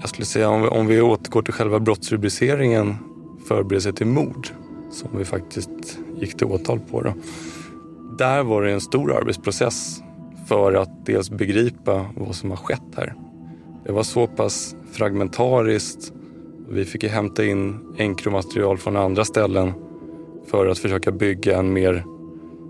Jag 0.00 0.08
skulle 0.08 0.26
säga 0.26 0.48
om 0.48 0.62
vi, 0.62 0.68
om 0.68 0.86
vi 0.86 1.00
återgår 1.00 1.42
till 1.42 1.54
själva 1.54 1.80
brottsrubriceringen 1.80 2.96
förberedelse 3.48 3.92
till 3.92 4.06
mord, 4.06 4.48
som 4.90 5.18
vi 5.18 5.24
faktiskt 5.24 5.98
gick 6.16 6.36
till 6.36 6.46
åtal 6.46 6.80
på. 6.90 7.02
Då. 7.02 7.14
Där 8.18 8.42
var 8.42 8.62
det 8.62 8.72
en 8.72 8.80
stor 8.80 9.16
arbetsprocess 9.16 10.02
för 10.48 10.74
att 10.74 11.06
dels 11.06 11.30
begripa 11.30 12.06
vad 12.16 12.34
som 12.34 12.50
har 12.50 12.56
skett 12.56 12.94
här. 12.96 13.14
Det 13.84 13.92
var 13.92 14.02
så 14.02 14.26
pass 14.26 14.76
fragmentariskt. 14.92 16.12
Vi 16.68 16.84
fick 16.84 17.04
hämta 17.04 17.44
in 17.44 17.94
enkromaterial 17.98 18.78
från 18.78 18.96
andra 18.96 19.24
ställen 19.24 19.72
för 20.46 20.66
att 20.66 20.78
försöka 20.78 21.12
bygga 21.12 21.58
en 21.58 21.72
mer 21.72 22.04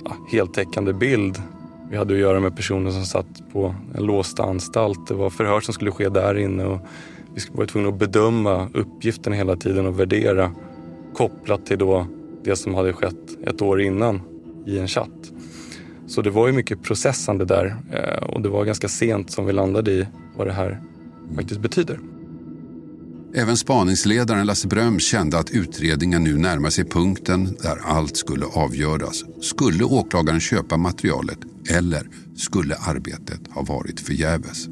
ja, 0.08 0.16
heltäckande 0.30 0.92
bild. 0.92 1.42
Vi 1.90 1.96
hade 1.96 2.14
att 2.14 2.20
göra 2.20 2.40
med 2.40 2.56
personer 2.56 2.90
som 2.90 3.04
satt 3.04 3.52
på 3.52 3.74
en 3.94 4.04
låst 4.04 4.40
anstalt. 4.40 5.06
Det 5.08 5.14
var 5.14 5.30
förhör 5.30 5.60
som 5.60 5.74
skulle 5.74 5.90
ske 5.90 6.08
där 6.08 6.38
inne 6.38 6.64
och 6.64 6.78
vi 7.34 7.40
var 7.52 7.66
tvungna 7.66 7.88
att 7.88 7.98
bedöma 7.98 8.68
uppgifterna 8.74 9.36
hela 9.36 9.56
tiden 9.56 9.86
och 9.86 10.00
värdera 10.00 10.52
kopplat 11.14 11.66
till 11.66 11.78
då 11.78 12.06
det 12.44 12.56
som 12.56 12.74
hade 12.74 12.92
skett 12.92 13.38
ett 13.46 13.62
år 13.62 13.80
innan 13.80 14.20
i 14.66 14.78
en 14.78 14.88
chatt. 14.88 15.32
Så 16.06 16.22
det 16.22 16.30
var 16.30 16.46
ju 16.46 16.52
mycket 16.52 16.82
processande 16.82 17.44
där 17.44 17.76
eh, 17.92 18.22
och 18.22 18.42
det 18.42 18.48
var 18.48 18.64
ganska 18.64 18.88
sent 18.88 19.30
som 19.30 19.46
vi 19.46 19.52
landade 19.52 19.90
i 19.90 20.06
vad 20.36 20.46
det 20.46 20.52
här 20.52 20.80
faktiskt 21.36 21.60
betyder. 21.60 21.98
Även 23.34 23.56
spaningsledaren 23.56 24.46
Lasse 24.46 24.68
Bröm 24.68 24.98
kände 25.00 25.38
att 25.38 25.50
utredningen 25.50 26.24
nu 26.24 26.38
närmar 26.38 26.70
sig 26.70 26.84
punkten 26.84 27.56
där 27.62 27.78
allt 27.84 28.16
skulle 28.16 28.46
avgöras. 28.46 29.24
Skulle 29.40 29.84
åklagaren 29.84 30.40
köpa 30.40 30.76
materialet 30.76 31.38
eller 31.70 32.08
skulle 32.36 32.74
arbetet 32.76 33.40
ha 33.50 33.62
varit 33.62 34.00
förgäves? 34.00 34.68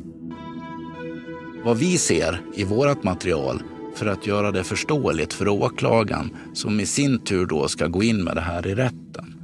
Vad 1.65 1.79
vi 1.79 1.99
ser 1.99 2.43
i 2.55 2.65
vårt 2.65 3.03
material 3.03 3.63
för 3.95 4.07
att 4.07 4.27
göra 4.27 4.53
det 4.53 4.65
förståeligt 4.65 5.33
för 5.33 5.49
åklagaren 5.49 6.31
som 6.55 6.81
i 6.81 6.87
sin 6.87 7.19
tur 7.19 7.47
då 7.47 7.69
ska 7.69 7.87
gå 7.87 8.03
in 8.03 8.25
med 8.25 8.37
det 8.37 8.41
här 8.41 8.67
i 8.67 8.75
rätten. 8.75 9.35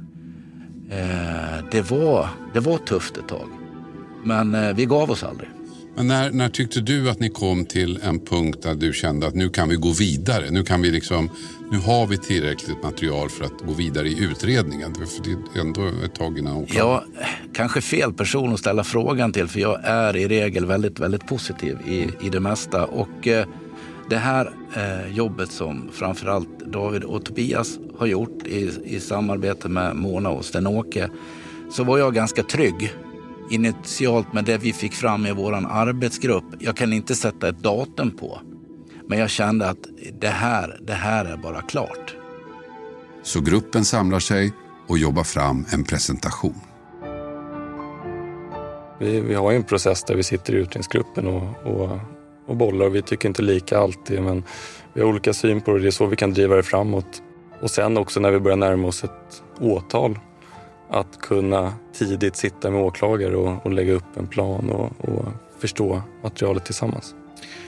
Eh, 0.89 1.65
det, 1.71 1.91
var, 1.91 2.29
det 2.53 2.59
var 2.59 2.77
tufft 2.77 3.17
ett 3.17 3.27
tag, 3.27 3.47
men 4.23 4.55
eh, 4.55 4.75
vi 4.75 4.85
gav 4.85 5.11
oss 5.11 5.23
aldrig. 5.23 5.49
Men 5.95 6.07
när, 6.07 6.31
när 6.31 6.49
tyckte 6.49 6.81
du 6.81 7.09
att 7.09 7.19
ni 7.19 7.29
kom 7.29 7.65
till 7.65 7.99
en 8.03 8.19
punkt 8.19 8.59
där 8.61 8.75
du 8.75 8.93
kände 8.93 9.27
att 9.27 9.35
nu 9.35 9.49
kan 9.49 9.69
vi 9.69 9.75
gå 9.75 9.91
vidare? 9.91 10.51
Nu, 10.51 10.63
kan 10.63 10.81
vi 10.81 10.91
liksom, 10.91 11.29
nu 11.71 11.77
har 11.77 12.07
vi 12.07 12.17
tillräckligt 12.17 12.83
material 12.83 13.29
för 13.29 13.45
att 13.45 13.61
gå 13.65 13.73
vidare 13.73 14.07
i 14.07 14.23
utredningen. 14.23 14.95
För 14.95 15.23
det 15.23 15.59
är 15.59 15.61
ändå 15.61 15.81
ett 16.05 16.15
tag 16.15 16.37
innan 16.37 16.55
åklagaren... 16.55 17.03
Ja, 17.19 17.23
kanske 17.53 17.81
fel 17.81 18.13
person 18.13 18.53
att 18.53 18.59
ställa 18.59 18.83
frågan 18.83 19.31
till 19.31 19.47
för 19.47 19.59
jag 19.59 19.79
är 19.83 20.15
i 20.15 20.27
regel 20.27 20.65
väldigt, 20.65 20.99
väldigt 20.99 21.27
positiv 21.27 21.77
i, 21.87 22.25
i 22.25 22.29
det 22.29 22.39
mesta. 22.39 22.85
Och 22.85 23.27
eh, 23.27 23.45
det 24.09 24.17
här 24.17 24.51
eh, 24.75 25.15
jobbet 25.15 25.51
som 25.51 25.89
framförallt 25.93 26.59
David 26.59 27.03
och 27.03 27.25
Tobias 27.25 27.79
har 27.97 28.05
gjort 28.05 28.47
i, 28.47 28.71
i 28.85 28.99
samarbete 28.99 29.69
med 29.69 29.95
Mona 29.95 30.29
och 30.29 30.45
Sten-Åke 30.45 31.09
så 31.71 31.83
var 31.83 31.97
jag 31.97 32.13
ganska 32.13 32.43
trygg 32.43 32.93
initialt 33.49 34.33
med 34.33 34.45
det 34.45 34.57
vi 34.57 34.73
fick 34.73 34.93
fram 34.93 35.25
i 35.25 35.31
vår 35.31 35.53
arbetsgrupp. 35.53 36.45
Jag 36.59 36.77
kan 36.77 36.93
inte 36.93 37.15
sätta 37.15 37.49
ett 37.49 37.59
datum 37.59 38.11
på. 38.11 38.39
Men 39.07 39.19
jag 39.19 39.29
kände 39.29 39.69
att 39.69 39.87
det 40.19 40.27
här, 40.27 40.79
det 40.81 40.93
här 40.93 41.25
är 41.25 41.37
bara 41.37 41.61
klart. 41.61 42.15
Så 43.23 43.41
gruppen 43.41 43.85
samlar 43.85 44.19
sig 44.19 44.53
och 44.87 44.97
jobbar 44.97 45.23
fram 45.23 45.65
en 45.73 45.83
presentation. 45.83 46.55
Vi, 48.99 49.19
vi 49.19 49.33
har 49.33 49.51
en 49.51 49.63
process 49.63 50.03
där 50.03 50.15
vi 50.15 50.23
sitter 50.23 50.53
i 50.53 50.57
utredningsgruppen 50.57 51.27
och, 51.27 51.67
och, 51.67 51.99
och 52.47 52.55
bollar. 52.55 52.89
Vi 52.89 53.01
tycker 53.01 53.27
inte 53.27 53.41
lika 53.41 53.77
alltid 53.77 54.21
men 54.21 54.43
vi 54.93 55.01
har 55.01 55.09
olika 55.09 55.33
syn 55.33 55.61
på 55.61 55.73
det. 55.73 55.79
Det 55.79 55.87
är 55.87 55.91
så 55.91 56.05
vi 56.05 56.15
kan 56.15 56.33
driva 56.33 56.55
det 56.55 56.63
framåt. 56.63 57.21
Och 57.61 57.71
sen 57.71 57.97
också 57.97 58.19
när 58.19 58.31
vi 58.31 58.39
börjar 58.39 58.57
närma 58.57 58.87
oss 58.87 59.03
ett 59.03 59.43
åtal 59.59 60.19
att 60.93 61.21
kunna 61.21 61.73
tidigt 61.93 62.35
sitta 62.35 62.71
med 62.71 62.81
åklagare 62.81 63.35
och, 63.35 63.65
och 63.65 63.71
lägga 63.71 63.93
upp 63.93 64.17
en 64.17 64.27
plan 64.27 64.69
och, 64.69 65.09
och, 65.09 65.25
förstå 65.59 66.01
materialet 66.23 66.65
tillsammans. 66.65 67.15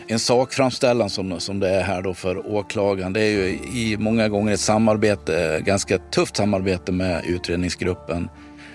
En 0.07 0.19
sakframställan 0.19 1.09
som, 1.09 1.39
som 1.39 1.59
det 1.59 1.69
är 1.69 1.83
här 1.83 2.01
då 2.01 2.13
för 2.13 2.55
åklagaren, 2.55 3.13
det 3.13 3.21
är 3.21 3.31
ju 3.31 3.59
i 3.73 3.97
många 3.99 4.29
gånger 4.29 4.53
ett 4.53 4.59
samarbete, 4.59 5.61
ganska 5.65 5.97
tufft 5.97 6.37
samarbete 6.37 6.91
med 6.91 7.25
utredningsgruppen. 7.25 8.29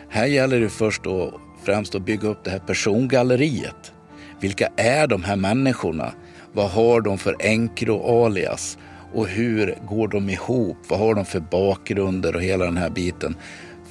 Här 0.09 0.27
gäller 0.27 0.61
det 0.61 0.69
först 0.69 1.07
och 1.07 1.33
främst 1.65 1.95
att 1.95 2.03
bygga 2.03 2.29
upp 2.29 2.45
det 2.45 2.51
här 2.51 2.59
persongalleriet. 2.59 3.93
Vilka 4.41 4.69
är 4.77 5.07
de 5.07 5.25
här 5.25 5.37
människorna? 5.37 6.13
Vad 6.53 6.71
har 6.71 7.01
de 7.01 7.19
för 7.19 7.37
enkro-alias? 7.41 8.79
Och 9.15 9.29
hur 9.29 9.79
går 9.89 10.09
de 10.09 10.31
ihop? 10.31 10.77
Vad 10.89 10.99
har 10.99 11.15
de 11.15 11.25
för 11.25 11.41
bakgrunder 11.41 12.37
och 12.37 12.43
hela 12.43 12.65
den 12.65 12.77
här 12.77 12.91
biten? 12.91 13.37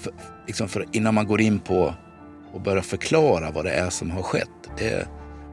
För, 0.01 0.13
liksom 0.49 0.67
för, 0.67 0.85
innan 0.91 1.13
man 1.13 1.27
går 1.27 1.41
in 1.41 1.59
på 1.59 1.93
och 2.53 2.61
börjar 2.61 2.81
förklara 2.81 3.51
vad 3.51 3.65
det 3.65 3.71
är 3.71 3.89
som 3.89 4.11
har 4.11 4.21
skett. 4.21 4.49
Det, 4.77 5.07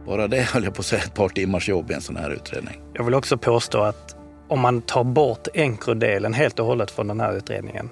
bara 0.07 0.29
det 0.29 0.41
höll 0.41 0.65
jag 0.65 0.75
på 0.75 0.81
att 0.81 0.87
säga 0.87 1.03
ett 1.03 1.15
par 1.15 1.29
timmars 1.29 1.69
jobb 1.69 1.91
i 1.91 1.95
en 1.95 2.01
sån 2.01 2.17
här 2.17 2.31
utredning. 2.31 2.81
Jag 2.93 3.05
vill 3.05 3.15
också 3.15 3.39
påstå 3.39 3.83
att 3.83 4.17
om 4.49 4.61
man 4.61 4.83
tar 4.83 5.05
bort 5.05 5.49
enkrodelen 5.55 6.35
helt 6.35 6.59
och 6.59 6.67
hållet 6.67 6.91
från 6.91 7.09
den 7.09 7.21
här 7.21 7.37
utredningen 7.37 7.91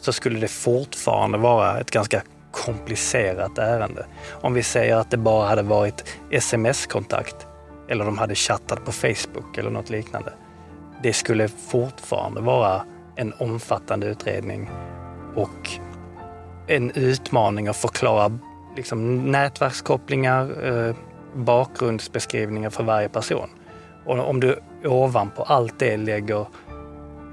så 0.00 0.12
skulle 0.12 0.38
det 0.38 0.48
fortfarande 0.48 1.38
vara 1.38 1.80
ett 1.80 1.90
ganska 1.90 2.22
komplicerat 2.50 3.58
ärende. 3.58 4.06
Om 4.30 4.54
vi 4.54 4.62
säger 4.62 4.96
att 4.96 5.10
det 5.10 5.16
bara 5.16 5.48
hade 5.48 5.62
varit 5.62 6.04
sms-kontakt 6.30 7.46
eller 7.88 8.04
de 8.04 8.18
hade 8.18 8.34
chattat 8.34 8.84
på 8.84 8.92
Facebook 8.92 9.58
eller 9.58 9.70
något 9.70 9.90
liknande. 9.90 10.32
Det 11.02 11.12
skulle 11.12 11.48
fortfarande 11.48 12.40
vara 12.40 12.84
en 13.16 13.32
omfattande 13.38 14.06
utredning 14.06 14.70
och 15.34 15.78
en 16.68 16.90
utmaning 16.90 17.68
att 17.68 17.76
förklara 17.76 18.38
liksom, 18.76 19.30
nätverkskopplingar, 19.30 20.66
eh, 20.66 20.94
bakgrundsbeskrivningar 21.34 22.70
för 22.70 22.84
varje 22.84 23.08
person. 23.08 23.48
Och 24.06 24.28
om 24.28 24.40
du 24.40 24.58
ovanpå 24.84 25.42
allt 25.42 25.78
det 25.78 25.96
lägger 25.96 26.46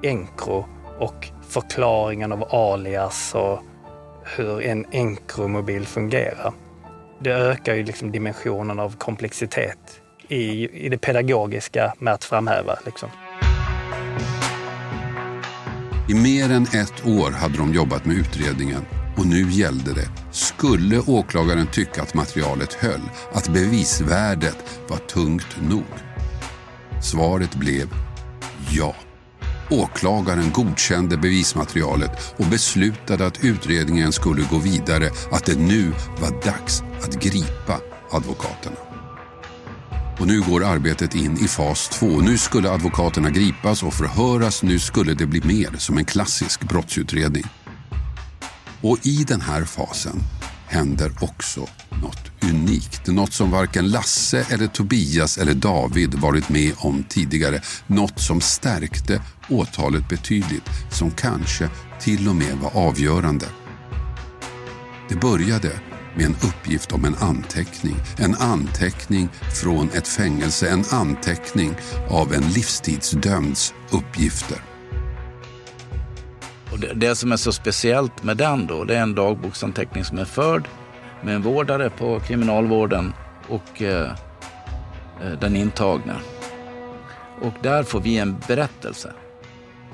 Encro 0.04 0.66
och 1.00 1.28
förklaringen 1.48 2.32
av 2.32 2.44
alias 2.56 3.36
och 3.36 3.60
hur 4.36 4.62
en 4.62 4.86
Encro-mobil 4.92 5.86
fungerar. 5.88 6.54
Det 7.20 7.32
ökar 7.32 7.76
ju 7.76 7.84
liksom 7.84 8.12
dimensionen 8.12 8.80
av 8.80 8.98
komplexitet 8.98 10.02
i, 10.28 10.70
i 10.86 10.90
det 10.90 10.98
pedagogiska 10.98 11.94
med 12.00 12.14
att 12.14 12.24
framhäva. 12.24 12.78
Liksom. 12.86 13.10
I 16.10 16.14
mer 16.14 16.52
än 16.52 16.64
ett 16.64 17.06
år 17.06 17.32
hade 17.32 17.58
de 17.58 17.74
jobbat 17.74 18.06
med 18.06 18.18
utredningen 18.18 18.86
och 19.18 19.28
nu 19.28 19.52
gällde 19.52 19.94
det. 19.94 20.10
Skulle 20.32 21.00
åklagaren 21.00 21.68
tycka 21.68 22.02
att 22.02 22.14
materialet 22.14 22.74
höll, 22.74 23.02
att 23.34 23.50
bevisvärdet 23.50 24.80
var 24.90 24.98
tungt 24.98 25.58
nog? 25.70 25.84
Svaret 27.02 27.56
blev 27.56 27.90
ja. 28.70 28.96
Åklagaren 29.70 30.52
godkände 30.52 31.18
bevismaterialet 31.18 32.34
och 32.38 32.46
beslutade 32.46 33.26
att 33.26 33.44
utredningen 33.44 34.12
skulle 34.12 34.44
gå 34.52 34.58
vidare, 34.58 35.10
att 35.32 35.46
det 35.46 35.60
nu 35.60 35.92
var 36.20 36.44
dags 36.46 36.84
att 37.02 37.24
gripa 37.24 37.80
advokaterna. 38.12 38.76
Och 40.20 40.28
nu 40.28 40.42
går 40.42 40.64
arbetet 40.64 41.16
in 41.16 41.38
i 41.38 41.48
fas 41.48 41.90
två. 41.90 42.08
Nu 42.08 42.38
skulle 42.38 42.72
advokaterna 42.72 43.30
gripas 43.30 43.84
och 43.84 43.94
förhöras. 43.94 44.64
Nu 44.64 44.80
skulle 44.80 45.14
det 45.14 45.26
bli 45.26 45.42
mer 45.44 45.78
som 45.78 45.98
en 45.98 46.06
klassisk 46.06 46.64
brottsutredning. 46.64 47.44
Och 48.86 49.06
i 49.06 49.24
den 49.24 49.42
här 49.42 49.66
fasen 49.66 50.24
händer 50.68 51.12
också 51.22 51.68
något 52.02 52.32
unikt. 52.52 53.08
Något 53.08 53.34
som 53.34 53.52
varken 53.52 53.90
Lasse 53.90 54.46
eller 54.50 54.68
Tobias 54.68 55.38
eller 55.38 55.54
David 55.54 56.14
varit 56.14 56.50
med 56.50 56.74
om 56.78 57.04
tidigare. 57.10 57.62
Något 57.88 58.20
som 58.20 58.42
stärkte 58.42 59.22
åtalet 59.50 60.10
betydligt. 60.10 60.70
Som 60.92 61.12
kanske 61.12 61.70
till 62.00 62.28
och 62.28 62.36
med 62.36 62.58
var 62.58 62.88
avgörande. 62.88 63.46
Det 65.10 65.16
började 65.16 65.72
med 66.16 66.26
en 66.26 66.36
uppgift 66.36 66.92
om 66.92 67.06
en 67.06 67.16
anteckning. 67.16 67.96
En 68.18 68.36
anteckning 68.36 69.30
från 69.54 69.90
ett 69.90 70.08
fängelse. 70.08 70.70
En 70.70 70.84
anteckning 70.92 71.74
av 72.10 72.34
en 72.34 72.44
livstidsdömds 72.50 73.74
uppgifter. 73.92 74.75
Och 76.76 76.82
det, 76.82 76.94
det 76.94 77.16
som 77.16 77.32
är 77.32 77.38
så 77.38 77.52
speciellt 77.52 78.24
med 78.24 78.38
den 78.38 78.68
då, 78.68 78.84
det 78.84 78.96
är 78.96 79.02
en 79.02 79.16
dagboksanteckning 79.16 80.04
som 80.04 80.18
är 80.18 80.26
förd 80.26 80.68
med 81.22 81.36
en 81.36 81.42
vårdare 81.42 81.90
på 81.90 82.20
kriminalvården 82.20 83.14
och 83.48 83.82
eh, 83.82 84.12
eh 85.22 85.32
den 85.40 85.56
intagna. 85.56 86.16
Och 87.42 87.54
där 87.62 87.84
får 87.84 88.00
vi 88.00 88.18
en 88.18 88.36
berättelse. 88.48 89.14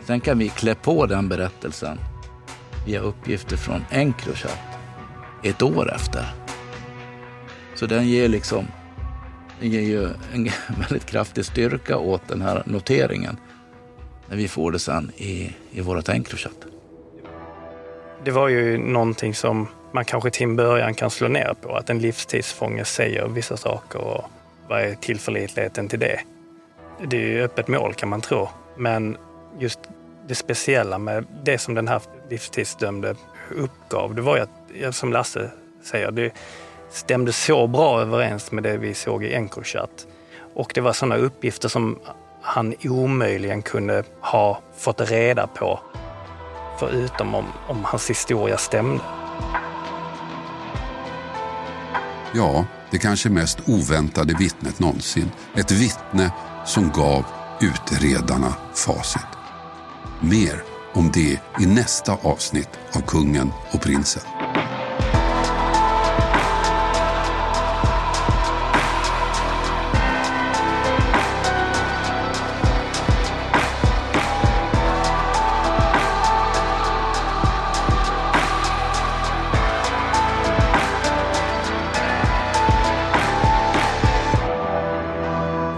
Sen 0.06 0.20
kan 0.20 0.40
vi 0.40 0.50
klä 0.50 0.76
på 0.76 1.06
den 1.06 1.30
berättelsen 1.30 2.00
via 2.86 3.00
uppgifter 3.00 3.58
från 3.58 3.86
Encrochat 3.90 4.60
ett 5.44 5.62
år 5.62 5.94
efter. 5.96 6.26
Så 7.76 7.86
den 7.86 8.08
ger 8.08 8.28
liksom 8.28 8.66
den 9.60 9.70
ger 9.70 9.82
ju 9.82 10.10
en 10.34 10.44
väldigt 10.80 11.06
kraftig 11.06 11.46
styrka 11.46 11.98
åt 11.98 12.28
den 12.28 12.42
här 12.42 12.64
noteringen 12.66 13.38
när 14.32 14.38
vi 14.38 14.48
får 14.48 14.72
det 14.72 14.80
sen 14.80 15.12
i, 15.18 15.54
i 15.72 15.82
vårt 15.82 16.10
Encrochat. 16.10 16.66
Det 18.24 18.32
var 18.32 18.48
ju 18.48 18.78
någonting 18.78 19.36
som 19.36 19.68
man 19.92 20.06
kanske 20.06 20.30
till 20.30 20.44
en 20.44 20.56
början 20.56 20.94
kan 20.94 21.10
slå 21.10 21.28
ner 21.28 21.54
på. 21.62 21.76
Att 21.76 21.90
en 21.90 22.00
livstidsfånge 22.00 22.86
säger 22.86 23.28
vissa 23.28 23.58
saker 23.58 24.00
och 24.00 24.24
vad 24.68 24.82
är 24.82 24.96
tillförlitligheten 24.96 25.88
till 25.88 26.00
det? 26.00 26.20
Det 27.08 27.18
är 27.18 27.28
ju 27.28 27.44
öppet 27.44 27.68
mål 27.68 27.94
kan 27.94 28.10
man 28.10 28.22
tro. 28.22 28.50
Men 28.78 29.18
just 29.60 29.80
det 30.28 30.36
speciella 30.36 30.98
med 30.98 31.26
det 31.44 31.58
som 31.58 31.74
den 31.74 31.88
här 31.88 32.02
livstidsdömde 32.30 33.16
uppgav, 33.56 34.16
det 34.16 34.22
var 34.22 34.38
ju 34.38 34.42
att, 34.42 34.96
som 34.96 35.12
Lasse 35.12 35.52
säger, 35.84 36.12
det 36.12 36.34
stämde 36.92 37.34
så 37.34 37.68
bra 37.68 38.02
överens 38.02 38.52
med 38.52 38.64
det 38.64 38.78
vi 38.78 38.94
såg 38.94 39.24
i 39.24 39.34
Encrochat. 39.34 40.08
Och 40.54 40.72
det 40.76 40.82
var 40.82 40.94
sådana 40.94 41.16
uppgifter 41.16 41.70
som 41.70 42.00
han 42.42 42.74
omöjligen 42.84 43.62
kunde 43.62 44.04
ha 44.22 44.62
fått 44.78 45.02
reda 45.02 45.48
på 45.48 45.80
förutom 46.80 47.36
om, 47.36 47.46
om 47.68 47.84
hans 47.84 48.10
historia 48.10 48.58
stämde. 48.58 49.04
Ja, 52.34 52.66
det 52.92 52.98
kanske 52.98 53.30
mest 53.30 53.60
oväntade 53.66 54.34
vittnet 54.40 54.80
någonsin. 54.80 55.32
Ett 55.56 55.72
vittne 55.72 56.34
som 56.66 56.90
gav 56.90 57.26
utredarna 57.62 58.54
facit. 58.74 59.28
Mer 60.20 60.64
om 60.94 61.12
det 61.14 61.42
i 61.64 61.66
nästa 61.66 62.14
avsnitt 62.14 62.70
av 62.96 63.02
Kungen 63.02 63.52
och 63.72 63.82
prinsen. 63.82 64.24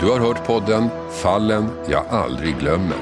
Du 0.03 0.09
har 0.09 0.19
hört 0.19 0.47
podden 0.47 0.89
Fallen 1.11 1.69
jag 1.89 2.05
aldrig 2.07 2.59
glömmer. 2.59 2.97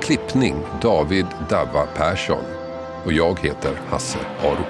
Klippning 0.00 0.56
David 0.82 1.26
Davva 1.50 1.86
Persson. 1.86 2.44
Och 3.04 3.12
jag 3.12 3.40
heter 3.40 3.80
Hasse 3.88 4.18
Aro. 4.40 4.64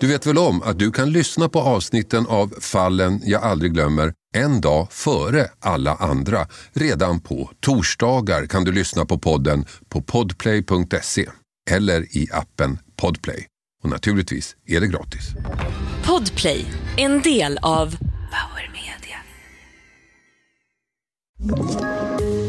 Du 0.00 0.06
vet 0.06 0.26
väl 0.26 0.38
om 0.38 0.62
att 0.62 0.78
du 0.78 0.90
kan 0.90 1.12
lyssna 1.12 1.48
på 1.48 1.60
avsnitten 1.60 2.26
av 2.26 2.54
Fallen 2.60 3.20
jag 3.24 3.42
aldrig 3.42 3.72
glömmer 3.72 4.12
en 4.34 4.60
dag 4.60 4.86
före 4.90 5.46
alla 5.60 5.94
andra. 5.94 6.46
Redan 6.72 7.20
på 7.20 7.50
torsdagar 7.60 8.46
kan 8.46 8.64
du 8.64 8.72
lyssna 8.72 9.06
på 9.06 9.18
podden 9.18 9.64
på 9.88 10.02
podplay.se 10.02 11.28
eller 11.70 12.16
i 12.16 12.28
appen 12.32 12.78
Podplay. 12.96 13.46
Och 13.82 13.90
naturligtvis 13.90 14.56
är 14.66 14.80
det 14.80 14.86
gratis. 14.86 15.28
Podplay, 16.06 16.64
en 16.96 17.22
del 17.22 17.58
av 17.62 17.96
you 21.38 22.45